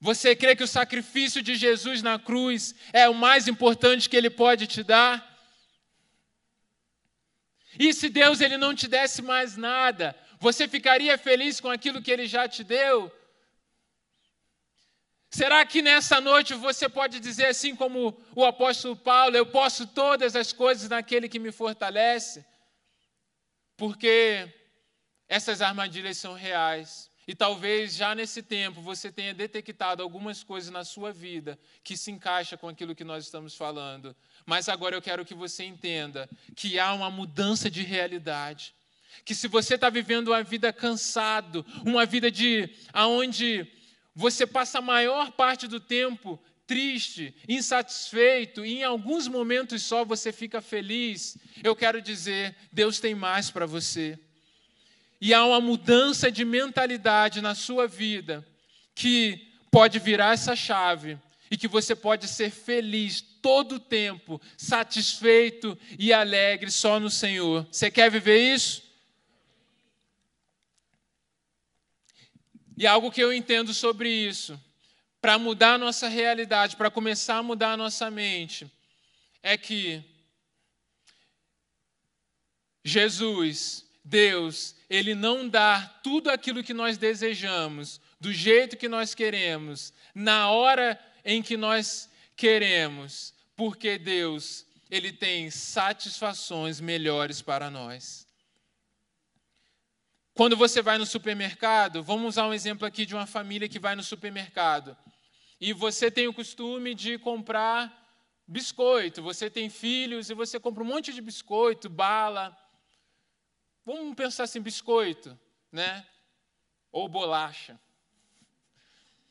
[0.05, 4.29] Você crê que o sacrifício de Jesus na cruz é o mais importante que ele
[4.29, 5.15] pode te dar?
[7.79, 12.11] E se Deus ele não te desse mais nada, você ficaria feliz com aquilo que
[12.11, 13.11] ele já te deu?
[15.31, 20.37] Será que nessa noite você pode dizer assim como o apóstolo Paulo, eu posso todas
[20.37, 22.45] as coisas naquele que me fortalece?
[23.75, 24.53] Porque
[25.27, 27.11] essas armadilhas são reais.
[27.27, 32.11] E talvez já nesse tempo você tenha detectado algumas coisas na sua vida que se
[32.11, 34.15] encaixa com aquilo que nós estamos falando.
[34.45, 38.75] Mas agora eu quero que você entenda que há uma mudança de realidade.
[39.25, 43.67] Que se você está vivendo uma vida cansado, uma vida de aonde
[44.15, 50.33] você passa a maior parte do tempo triste, insatisfeito, e em alguns momentos só você
[50.33, 54.19] fica feliz, eu quero dizer, Deus tem mais para você
[55.25, 58.47] e há uma mudança de mentalidade na sua vida
[58.95, 61.19] que pode virar essa chave
[61.51, 67.67] e que você pode ser feliz todo o tempo, satisfeito e alegre só no Senhor.
[67.73, 68.83] Você quer viver isso?
[72.77, 74.63] E algo que eu entendo sobre isso,
[75.23, 78.71] para mudar a nossa realidade, para começar a mudar a nossa mente,
[79.43, 80.05] é que
[82.85, 89.93] Jesus, Deus, ele não dá tudo aquilo que nós desejamos, do jeito que nós queremos,
[90.15, 98.25] na hora em que nós queremos, porque Deus, ele tem satisfações melhores para nós.
[100.33, 103.97] Quando você vai no supermercado, vamos usar um exemplo aqui de uma família que vai
[103.97, 104.97] no supermercado.
[105.61, 107.93] E você tem o costume de comprar
[108.47, 112.57] biscoito, você tem filhos e você compra um monte de biscoito, bala,
[113.85, 115.39] Vamos pensar assim, biscoito,
[115.71, 116.07] né?
[116.91, 117.79] Ou bolacha.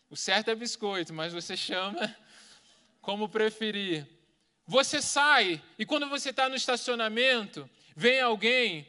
[0.10, 2.16] O certo é biscoito, mas você chama
[3.02, 4.08] como preferir.
[4.66, 8.88] Você sai e quando você está no estacionamento, vem alguém,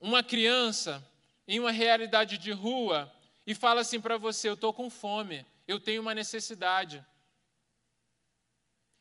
[0.00, 1.04] uma criança,
[1.46, 3.12] em uma realidade de rua,
[3.46, 7.04] e fala assim para você: Eu estou com fome, eu tenho uma necessidade.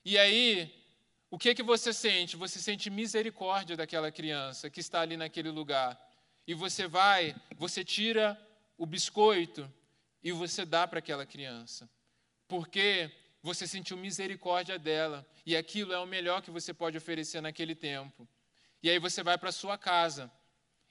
[0.03, 0.76] E aí,
[1.29, 2.37] o que é que você sente?
[2.37, 5.99] Você sente misericórdia daquela criança que está ali naquele lugar.
[6.45, 8.39] E você vai, você tira
[8.77, 9.71] o biscoito
[10.23, 11.89] e você dá para aquela criança.
[12.47, 13.11] Porque
[13.43, 18.27] você sentiu misericórdia dela e aquilo é o melhor que você pode oferecer naquele tempo.
[18.81, 20.31] E aí você vai para sua casa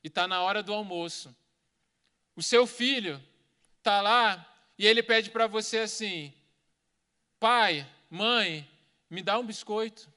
[0.04, 1.34] e está na hora do almoço.
[2.34, 3.22] O seu filho
[3.78, 4.46] está lá
[4.78, 6.34] e ele pede para você assim:
[7.40, 8.68] pai, mãe,
[9.08, 10.14] me dá um biscoito.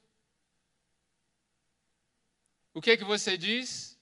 [2.73, 3.97] O que é que você diz?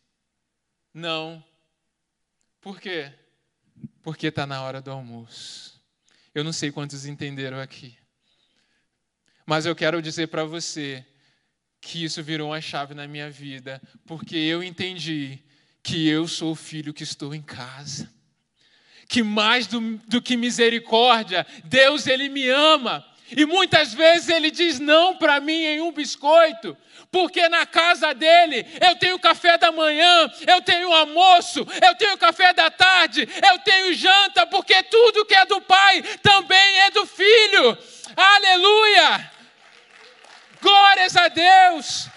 [0.93, 1.43] Não.
[2.61, 3.11] Por quê?
[4.01, 5.81] Porque está na hora do almoço.
[6.33, 7.97] Eu não sei quantos entenderam aqui.
[9.45, 11.05] Mas eu quero dizer para você
[11.79, 15.39] que isso virou uma chave na minha vida, porque eu entendi
[15.81, 18.11] que eu sou o filho que estou em casa.
[19.07, 23.05] Que mais do, do que misericórdia, Deus, Ele me ama
[23.35, 26.77] E muitas vezes ele diz não para mim em um biscoito,
[27.11, 32.53] porque na casa dele eu tenho café da manhã, eu tenho almoço, eu tenho café
[32.53, 37.77] da tarde, eu tenho janta, porque tudo que é do pai também é do filho.
[38.15, 39.31] Aleluia!
[40.61, 42.16] Glórias a Deus!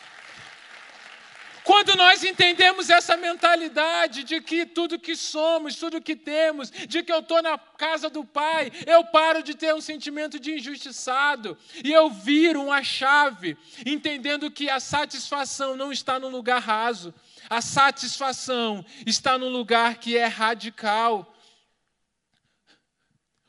[1.71, 7.13] Quando nós entendemos essa mentalidade de que tudo que somos, tudo que temos, de que
[7.13, 11.93] eu estou na casa do Pai, eu paro de ter um sentimento de injustiçado e
[11.93, 13.57] eu viro uma chave,
[13.87, 17.15] entendendo que a satisfação não está no lugar raso,
[17.49, 21.33] a satisfação está no lugar que é radical.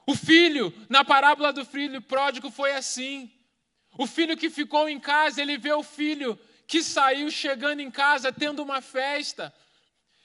[0.06, 3.32] O filho, na parábola do filho pródigo, foi assim.
[3.98, 6.40] O filho que ficou em casa, ele vê o filho
[6.72, 9.54] que saiu chegando em casa tendo uma festa.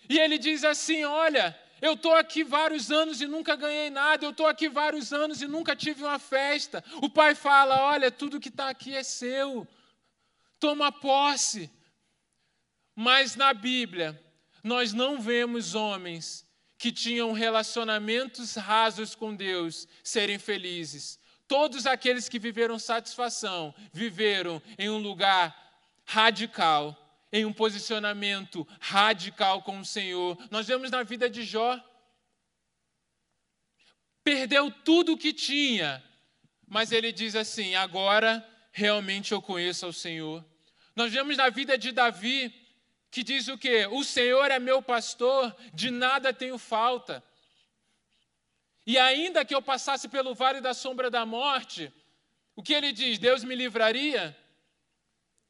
[0.09, 4.31] E ele diz assim: Olha, eu estou aqui vários anos e nunca ganhei nada, eu
[4.31, 6.85] estou aqui vários anos e nunca tive uma festa.
[7.03, 9.67] O pai fala: Olha, tudo que está aqui é seu,
[10.61, 11.69] toma posse.
[12.95, 14.17] Mas na Bíblia,
[14.63, 16.47] nós não vemos homens
[16.79, 21.19] que tinham relacionamentos rasos com Deus serem felizes.
[21.49, 25.66] Todos aqueles que viveram satisfação viveram em um lugar
[26.07, 26.97] radical,
[27.33, 30.39] em um posicionamento radical com o Senhor.
[30.51, 31.79] Nós vemos na vida de Jó.
[34.25, 36.03] Perdeu tudo o que tinha,
[36.67, 40.45] mas ele diz assim: agora realmente eu conheço ao Senhor.
[40.95, 42.55] Nós vemos na vida de Davi,
[43.11, 43.87] que diz o quê?
[43.91, 47.23] O Senhor é meu pastor, de nada tenho falta.
[48.87, 51.93] E ainda que eu passasse pelo vale da sombra da morte,
[52.55, 53.19] o que ele diz?
[53.19, 54.37] Deus me livraria?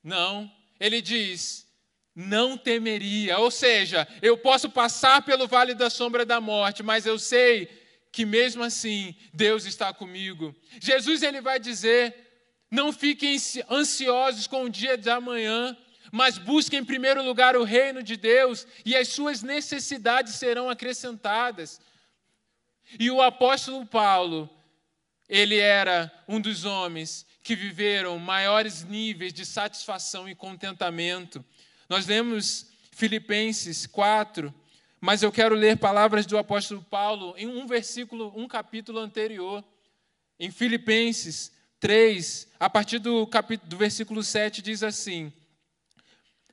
[0.07, 0.49] Não,
[0.79, 1.67] ele diz:
[2.15, 3.39] não temeria.
[3.39, 7.69] Ou seja, eu posso passar pelo vale da sombra da morte, mas eu sei
[8.13, 10.55] que mesmo assim Deus está comigo.
[10.81, 12.15] Jesus ele vai dizer:
[12.71, 13.37] não fiquem
[13.69, 15.77] ansiosos com o dia de amanhã,
[16.13, 21.81] mas busquem em primeiro lugar o reino de Deus e as suas necessidades serão acrescentadas.
[22.97, 24.49] E o apóstolo Paulo,
[25.29, 31.45] ele era um dos homens que viveram maiores níveis de satisfação e contentamento.
[31.89, 34.53] Nós lemos Filipenses 4,
[35.01, 39.63] mas eu quero ler palavras do apóstolo Paulo em um versículo, um capítulo anterior.
[40.41, 45.33] Em Filipenses 3, a partir do, capítulo, do versículo 7, diz assim: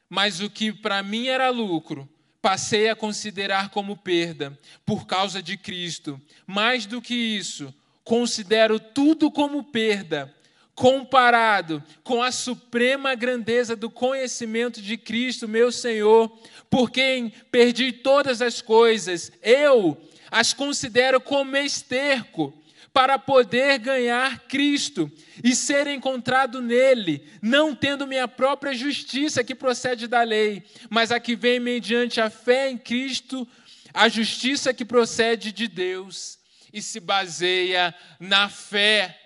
[0.08, 2.08] Mas o que para mim era lucro,
[2.40, 6.22] passei a considerar como perda, por causa de Cristo.
[6.46, 7.74] Mais do que isso,
[8.04, 10.32] considero tudo como perda
[10.76, 16.32] comparado com a suprema grandeza do conhecimento de Cristo, meu Senhor,
[16.70, 19.98] por quem perdi todas as coisas, eu
[20.32, 22.52] as considero como esterco
[22.92, 25.12] para poder ganhar Cristo
[25.44, 31.20] e ser encontrado nele, não tendo minha própria justiça que procede da lei, mas a
[31.20, 33.48] que vem mediante a fé em Cristo,
[33.94, 36.38] a justiça que procede de Deus
[36.72, 39.23] e se baseia na fé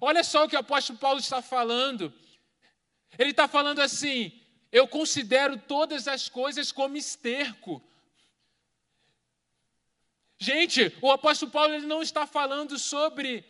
[0.00, 2.12] Olha só o que o apóstolo Paulo está falando.
[3.18, 4.32] Ele está falando assim:
[4.72, 7.82] eu considero todas as coisas como esterco.
[10.38, 13.44] Gente, o apóstolo Paulo ele não está falando sobre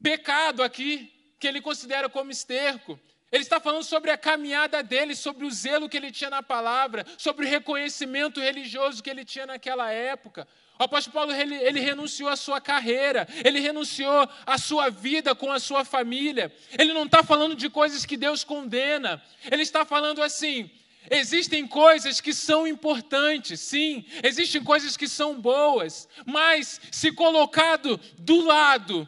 [0.00, 3.00] pecado aqui, que ele considera como esterco.
[3.32, 7.04] Ele está falando sobre a caminhada dele, sobre o zelo que ele tinha na palavra,
[7.18, 10.46] sobre o reconhecimento religioso que ele tinha naquela época.
[10.78, 15.52] O apóstolo Paulo ele, ele renunciou à sua carreira, ele renunciou à sua vida com
[15.52, 16.52] a sua família.
[16.76, 19.22] Ele não está falando de coisas que Deus condena.
[19.50, 20.68] Ele está falando assim:
[21.10, 28.40] Existem coisas que são importantes, sim, existem coisas que são boas, mas se colocado do
[28.40, 29.06] lado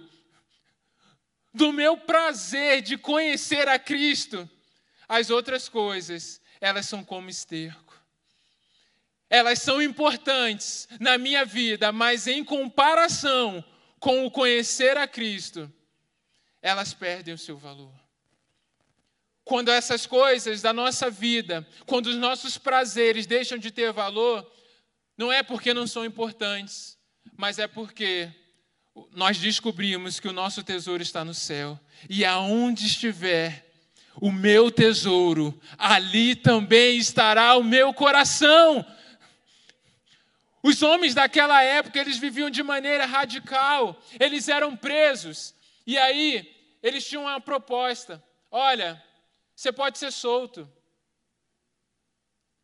[1.54, 4.48] do meu prazer de conhecer a Cristo,
[5.08, 7.86] as outras coisas, elas são como esterco.
[9.28, 13.64] Elas são importantes na minha vida, mas em comparação
[13.98, 15.72] com o conhecer a Cristo,
[16.62, 17.92] elas perdem o seu valor.
[19.44, 24.44] Quando essas coisas da nossa vida, quando os nossos prazeres deixam de ter valor,
[25.16, 26.98] não é porque não são importantes,
[27.36, 28.28] mas é porque
[29.12, 31.78] nós descobrimos que o nosso tesouro está no céu.
[32.08, 33.66] E aonde estiver
[34.20, 38.84] o meu tesouro, ali também estará o meu coração.
[40.66, 45.54] Os homens daquela época, eles viviam de maneira radical, eles eram presos.
[45.86, 46.52] E aí,
[46.82, 49.00] eles tinham uma proposta: olha,
[49.54, 50.68] você pode ser solto.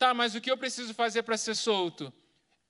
[0.00, 2.12] Tá, mas o que eu preciso fazer para ser solto?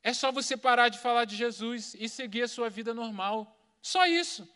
[0.03, 3.59] É só você parar de falar de Jesus e seguir a sua vida normal.
[3.81, 4.47] Só isso.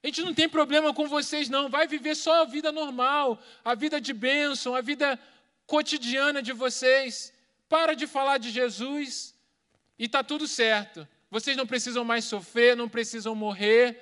[0.00, 1.68] A gente não tem problema com vocês, não.
[1.68, 5.18] Vai viver só a vida normal, a vida de bênção, a vida
[5.66, 7.32] cotidiana de vocês.
[7.68, 9.33] Para de falar de Jesus
[9.98, 11.06] e está tudo certo.
[11.30, 14.00] Vocês não precisam mais sofrer, não precisam morrer.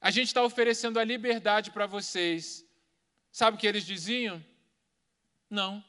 [0.00, 2.64] A gente está oferecendo a liberdade para vocês.
[3.32, 4.44] Sabe o que eles diziam?
[5.48, 5.84] Não,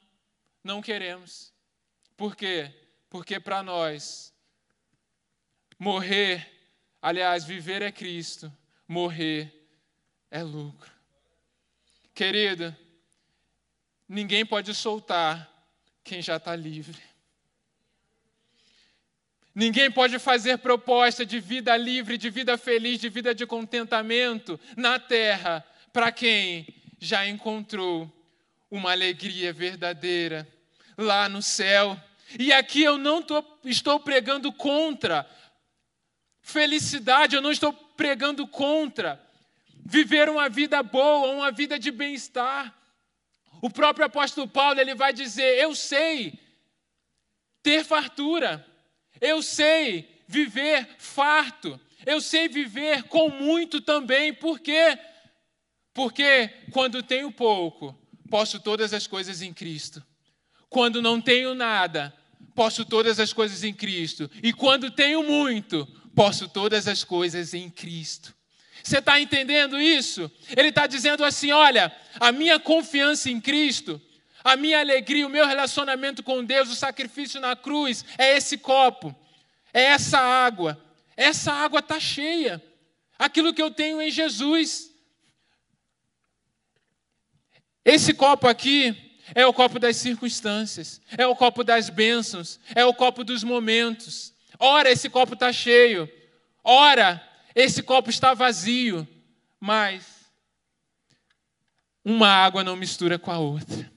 [0.63, 1.53] não queremos.
[2.15, 2.73] Por quê?
[3.09, 4.33] Porque para nós,
[5.77, 8.51] morrer, aliás, viver é Cristo,
[8.87, 9.69] morrer
[10.29, 10.91] é lucro.
[12.13, 12.75] Querido,
[14.07, 15.47] ninguém pode soltar
[16.03, 17.01] quem já está livre.
[19.59, 24.99] Ninguém pode fazer proposta de vida livre, de vida feliz, de vida de contentamento na
[24.99, 26.67] terra para quem
[26.99, 28.07] já encontrou
[28.69, 30.47] uma alegria verdadeira
[30.95, 31.99] lá no céu.
[32.37, 35.27] E aqui eu não tô, estou pregando contra
[36.39, 39.19] felicidade, eu não estou pregando contra
[39.83, 42.71] viver uma vida boa, uma vida de bem-estar.
[43.59, 46.39] O próprio apóstolo Paulo ele vai dizer: Eu sei
[47.63, 48.63] ter fartura,
[49.21, 54.33] eu sei viver farto, eu sei viver com muito também.
[54.33, 54.97] Por quê?
[55.93, 57.97] Porque quando tenho pouco,
[58.29, 60.03] posso todas as coisas em Cristo.
[60.69, 62.13] Quando não tenho nada,
[62.53, 64.29] posso todas as coisas em Cristo.
[64.43, 68.35] E quando tenho muito, posso todas as coisas em Cristo.
[68.83, 70.31] Você está entendendo isso?
[70.55, 74.01] Ele está dizendo assim: olha, a minha confiança em Cristo,
[74.47, 79.13] a minha alegria, o meu relacionamento com Deus, o sacrifício na cruz, é esse copo,
[79.73, 80.81] é essa água.
[81.17, 82.63] Essa água está cheia.
[83.19, 84.89] Aquilo que eu tenho em Jesus.
[87.83, 88.95] Esse copo aqui
[89.35, 94.33] é o copo das circunstâncias, é o copo das bênçãos, é o copo dos momentos.
[94.57, 96.09] Ora, esse copo está cheio.
[96.63, 97.21] Ora,
[97.53, 99.05] esse copo está vazio,
[99.59, 100.05] mas
[102.05, 103.96] uma água não mistura com a outra.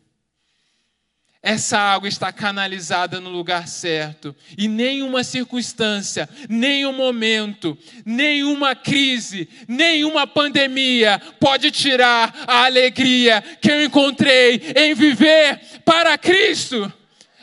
[1.43, 4.37] Essa água está canalizada no lugar certo.
[4.59, 13.83] E nenhuma circunstância, nenhum momento, nenhuma crise, nenhuma pandemia pode tirar a alegria que eu
[13.83, 16.93] encontrei em viver para Cristo.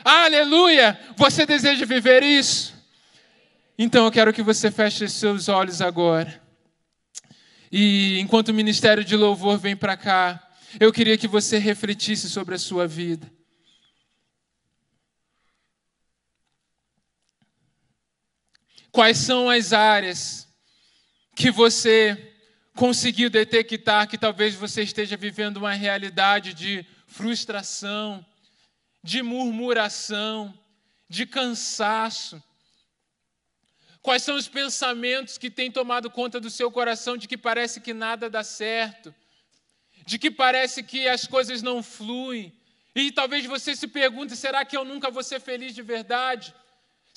[0.04, 0.98] Aleluia!
[1.16, 2.72] Você deseja viver isso?
[3.76, 6.40] Então eu quero que você feche seus olhos agora.
[7.70, 10.40] E enquanto o ministério de louvor vem para cá,
[10.78, 13.37] eu queria que você refletisse sobre a sua vida.
[18.90, 20.48] Quais são as áreas
[21.34, 22.34] que você
[22.74, 28.24] conseguiu detectar que talvez você esteja vivendo uma realidade de frustração,
[29.02, 30.52] de murmuração,
[31.08, 32.42] de cansaço,
[34.08, 37.92] Quais são os pensamentos que têm tomado conta do seu coração de que parece que
[37.92, 39.14] nada dá certo,
[40.06, 42.58] de que parece que as coisas não fluem?
[42.94, 46.54] E talvez você se pergunte: será que eu nunca vou ser feliz de verdade?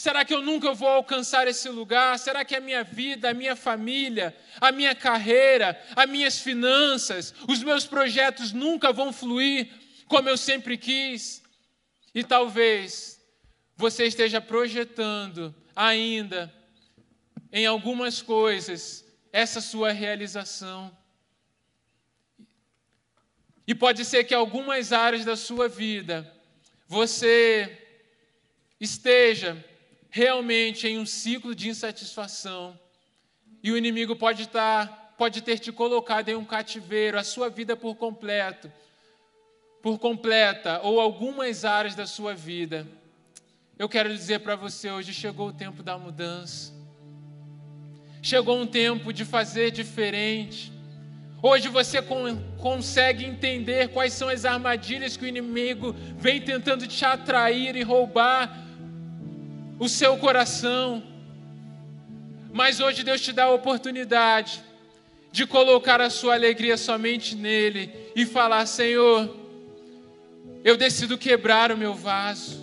[0.01, 2.17] Será que eu nunca vou alcançar esse lugar?
[2.17, 7.61] Será que a minha vida, a minha família, a minha carreira, as minhas finanças, os
[7.61, 9.69] meus projetos nunca vão fluir
[10.07, 11.43] como eu sempre quis?
[12.15, 13.23] E talvez
[13.77, 16.51] você esteja projetando ainda
[17.51, 20.97] em algumas coisas essa sua realização.
[23.67, 26.27] E pode ser que algumas áreas da sua vida
[26.87, 27.77] você
[28.79, 29.63] esteja
[30.11, 32.77] realmente em um ciclo de insatisfação.
[33.63, 37.77] E o inimigo pode estar, pode ter te colocado em um cativeiro, a sua vida
[37.77, 38.71] por completo,
[39.81, 42.85] por completa, ou algumas áreas da sua vida.
[43.79, 46.73] Eu quero dizer para você hoje chegou o tempo da mudança.
[48.21, 50.71] Chegou um tempo de fazer diferente.
[51.41, 51.99] Hoje você
[52.59, 58.70] consegue entender quais são as armadilhas que o inimigo vem tentando te atrair e roubar
[59.81, 61.01] o seu coração.
[62.53, 64.63] Mas hoje Deus te dá a oportunidade
[65.31, 69.35] de colocar a sua alegria somente nele e falar: Senhor,
[70.63, 72.61] eu decido quebrar o meu vaso.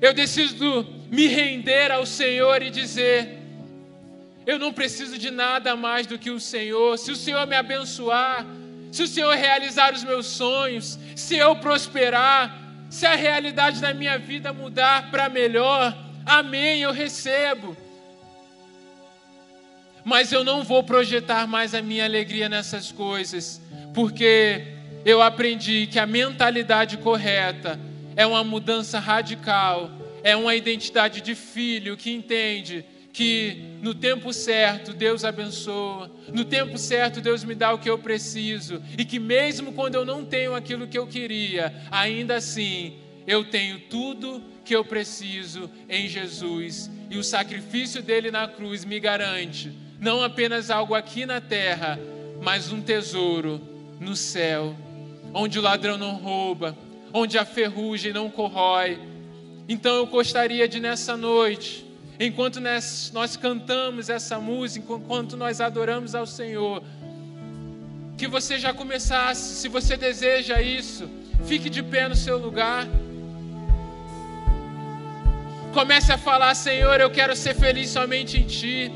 [0.00, 3.40] Eu decido me render ao Senhor e dizer:
[4.46, 6.96] eu não preciso de nada mais do que o Senhor.
[6.96, 8.46] Se o Senhor me abençoar,
[8.92, 12.62] se o Senhor realizar os meus sonhos, se eu prosperar,
[12.94, 15.92] se a realidade da minha vida mudar para melhor,
[16.24, 17.76] amém, eu recebo.
[20.04, 23.60] Mas eu não vou projetar mais a minha alegria nessas coisas,
[23.92, 27.80] porque eu aprendi que a mentalidade correta
[28.14, 29.90] é uma mudança radical,
[30.22, 32.84] é uma identidade de filho que entende
[33.14, 37.98] que no tempo certo Deus abençoa, no tempo certo Deus me dá o que eu
[37.98, 43.44] preciso, e que mesmo quando eu não tenho aquilo que eu queria, ainda assim eu
[43.44, 49.72] tenho tudo que eu preciso em Jesus, e o sacrifício dele na cruz me garante
[50.00, 51.98] não apenas algo aqui na terra,
[52.42, 53.60] mas um tesouro
[53.98, 54.76] no céu,
[55.32, 56.76] onde o ladrão não rouba,
[57.12, 58.98] onde a ferrugem não corrói.
[59.68, 61.83] Então eu gostaria de nessa noite,
[62.18, 66.82] enquanto nós cantamos essa música, enquanto nós adoramos ao Senhor,
[68.16, 71.08] que você já começasse, se você deseja isso,
[71.46, 72.86] fique de pé no seu lugar.
[75.72, 78.92] Comece a falar, Senhor, eu quero ser feliz somente em Ti.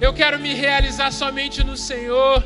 [0.00, 2.42] Eu quero me realizar somente no Senhor.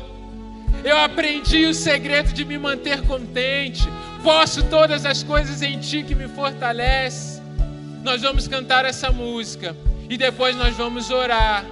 [0.83, 3.83] Eu aprendi o segredo de me manter contente.
[4.21, 7.38] Posso todas as coisas em Ti que me fortalece.
[8.03, 9.75] Nós vamos cantar essa música
[10.09, 11.65] e depois nós vamos orar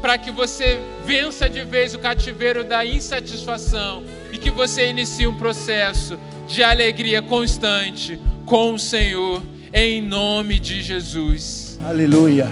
[0.00, 4.02] para que você vença de vez o cativeiro da insatisfação
[4.32, 10.82] e que você inicie um processo de alegria constante com o Senhor em nome de
[10.82, 11.78] Jesus.
[11.84, 12.48] Aleluia.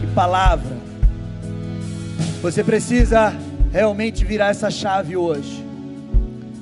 [0.00, 0.76] Que palavra.
[2.42, 3.32] Você precisa
[3.72, 5.64] realmente virar essa chave hoje.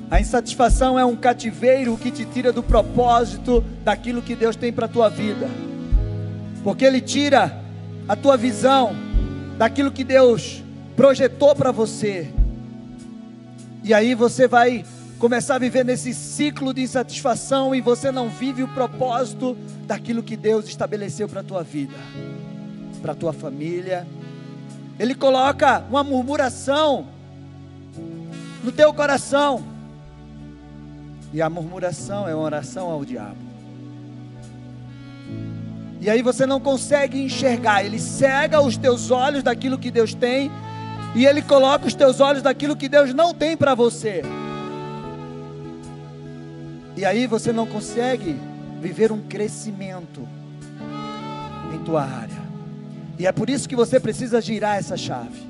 [0.09, 4.87] A insatisfação é um cativeiro que te tira do propósito daquilo que Deus tem para
[4.87, 5.49] tua vida.
[6.63, 7.61] Porque ele tira
[8.07, 8.95] a tua visão
[9.57, 10.63] daquilo que Deus
[10.95, 12.29] projetou para você.
[13.83, 14.85] E aí você vai
[15.19, 20.35] começar a viver nesse ciclo de insatisfação e você não vive o propósito daquilo que
[20.35, 21.95] Deus estabeleceu para a tua vida,
[23.01, 24.07] para a tua família.
[24.99, 27.07] Ele coloca uma murmuração
[28.63, 29.63] no teu coração.
[31.33, 33.52] E a murmuração é uma oração ao diabo.
[36.03, 40.51] E aí você não consegue enxergar, ele cega os teus olhos daquilo que Deus tem,
[41.15, 44.21] e ele coloca os teus olhos daquilo que Deus não tem para você.
[46.97, 48.35] E aí você não consegue
[48.81, 50.27] viver um crescimento
[51.73, 52.43] em tua área.
[53.17, 55.41] E é por isso que você precisa girar essa chave.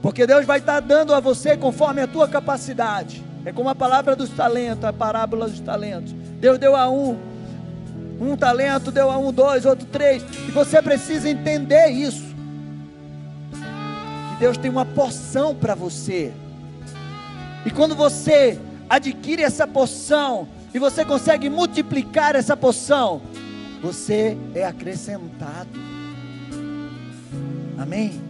[0.00, 3.24] Porque Deus vai estar dando a você conforme a tua capacidade.
[3.44, 6.12] É como a palavra dos talentos, a parábola dos talentos.
[6.12, 7.31] Deus deu a um,
[8.22, 10.22] um talento, deu a um, dois, outro três.
[10.48, 12.34] E você precisa entender isso.
[13.52, 16.32] Que Deus tem uma porção para você.
[17.64, 18.58] E quando você
[18.88, 23.22] adquire essa porção e você consegue multiplicar essa porção,
[23.82, 25.70] você é acrescentado.
[27.78, 28.20] Amém?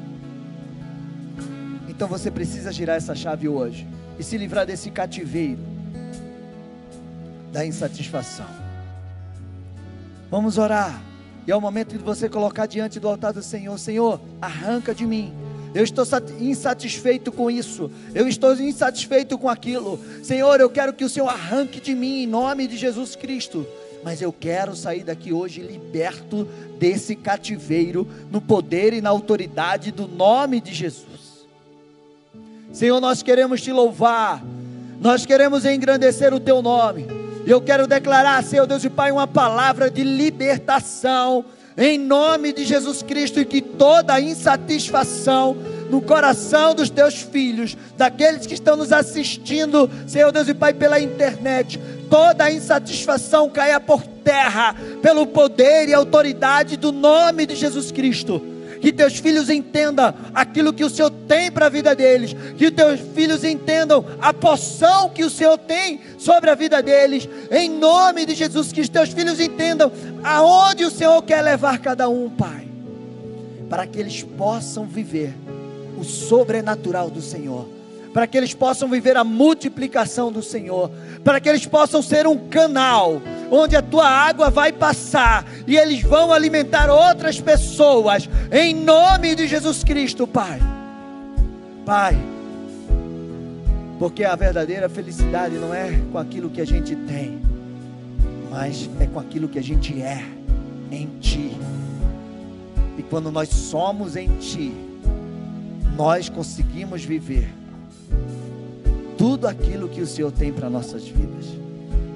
[1.88, 3.86] Então você precisa girar essa chave hoje
[4.18, 5.60] e se livrar desse cativeiro
[7.52, 8.61] da insatisfação.
[10.32, 11.00] Vamos orar.
[11.46, 15.06] E é o momento de você colocar diante do altar do Senhor: Senhor, arranca de
[15.06, 15.32] mim
[15.74, 16.04] eu estou
[16.38, 17.90] insatisfeito com isso.
[18.14, 19.98] Eu estou insatisfeito com aquilo.
[20.22, 23.66] Senhor, eu quero que o Senhor arranque de mim em nome de Jesus Cristo.
[24.04, 26.46] Mas eu quero sair daqui hoje liberto
[26.78, 31.46] desse cativeiro, no poder e na autoridade do nome de Jesus.
[32.72, 34.42] Senhor, nós queremos te louvar,
[35.00, 37.21] nós queremos engrandecer o teu nome.
[37.44, 41.44] E eu quero declarar, Senhor Deus e Pai, uma palavra de libertação
[41.76, 45.56] em nome de Jesus Cristo, e que toda insatisfação
[45.90, 51.00] no coração dos teus filhos, daqueles que estão nos assistindo, Senhor Deus e Pai, pela
[51.00, 51.80] internet,
[52.10, 58.52] toda insatisfação caia por terra, pelo poder e autoridade do nome de Jesus Cristo
[58.82, 63.00] que teus filhos entendam aquilo que o Senhor tem para a vida deles, que teus
[63.14, 68.34] filhos entendam a poção que o Senhor tem sobre a vida deles, em nome de
[68.34, 69.92] Jesus, que os teus filhos entendam
[70.24, 72.66] aonde o Senhor quer levar cada um, Pai,
[73.70, 75.32] para que eles possam viver
[75.96, 77.81] o sobrenatural do Senhor
[78.12, 80.90] para que eles possam viver a multiplicação do Senhor,
[81.24, 86.02] para que eles possam ser um canal onde a tua água vai passar e eles
[86.02, 90.60] vão alimentar outras pessoas, em nome de Jesus Cristo, Pai.
[91.86, 92.16] Pai,
[93.98, 97.40] porque a verdadeira felicidade não é com aquilo que a gente tem,
[98.50, 100.22] mas é com aquilo que a gente é
[100.90, 101.56] em Ti.
[102.98, 104.72] E quando nós somos em Ti,
[105.96, 107.61] nós conseguimos viver
[109.22, 111.46] tudo aquilo que o Senhor tem para nossas vidas.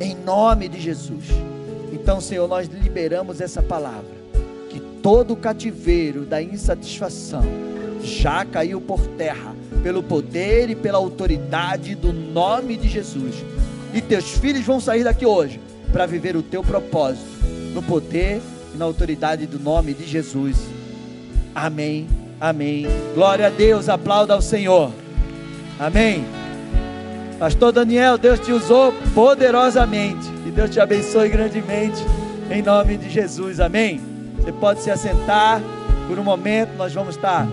[0.00, 1.26] Em nome de Jesus.
[1.92, 4.10] Então, Senhor, nós liberamos essa palavra.
[4.68, 7.44] Que todo o cativeiro da insatisfação
[8.02, 9.54] já caiu por terra,
[9.84, 13.36] pelo poder e pela autoridade do nome de Jesus.
[13.94, 15.60] E teus filhos vão sair daqui hoje
[15.92, 17.24] para viver o teu propósito,
[17.72, 18.42] no poder
[18.74, 20.56] e na autoridade do nome de Jesus.
[21.54, 22.08] Amém.
[22.40, 22.84] Amém.
[23.14, 24.90] Glória a Deus, aplauda ao Senhor.
[25.78, 26.24] Amém.
[27.38, 30.26] Pastor Daniel, Deus te usou poderosamente.
[30.42, 32.02] Que Deus te abençoe grandemente.
[32.50, 33.60] Em nome de Jesus.
[33.60, 34.00] Amém.
[34.38, 35.60] Você pode se assentar
[36.08, 36.74] por um momento.
[36.78, 37.46] Nós vamos estar.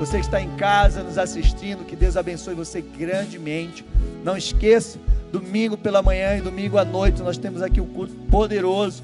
[0.00, 3.84] Você que está em casa nos assistindo, que Deus abençoe você grandemente.
[4.24, 4.98] Não esqueça,
[5.30, 9.00] domingo pela manhã e domingo à noite nós temos aqui um culto poderoso.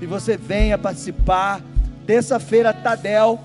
[0.00, 1.60] E você venha participar.
[2.04, 3.38] Terça-feira, Tadel,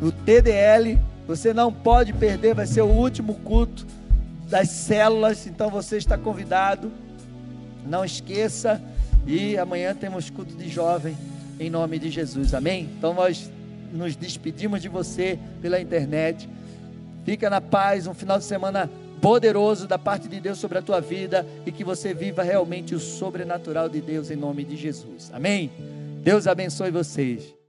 [0.00, 1.00] no TDL.
[1.26, 3.84] Você não pode perder, vai ser o último culto
[4.48, 6.92] das células, então você está convidado.
[7.86, 8.80] Não esqueça.
[9.26, 11.16] E amanhã temos culto de jovem
[11.58, 12.54] em nome de Jesus.
[12.54, 12.90] Amém?
[12.98, 13.50] Então nós
[13.92, 16.48] nos despedimos de você pela internet.
[17.24, 18.90] Fica na paz, um final de semana
[19.20, 23.00] poderoso da parte de Deus sobre a tua vida e que você viva realmente o
[23.00, 25.30] sobrenatural de Deus em nome de Jesus.
[25.32, 25.70] Amém?
[26.22, 27.63] Deus abençoe vocês.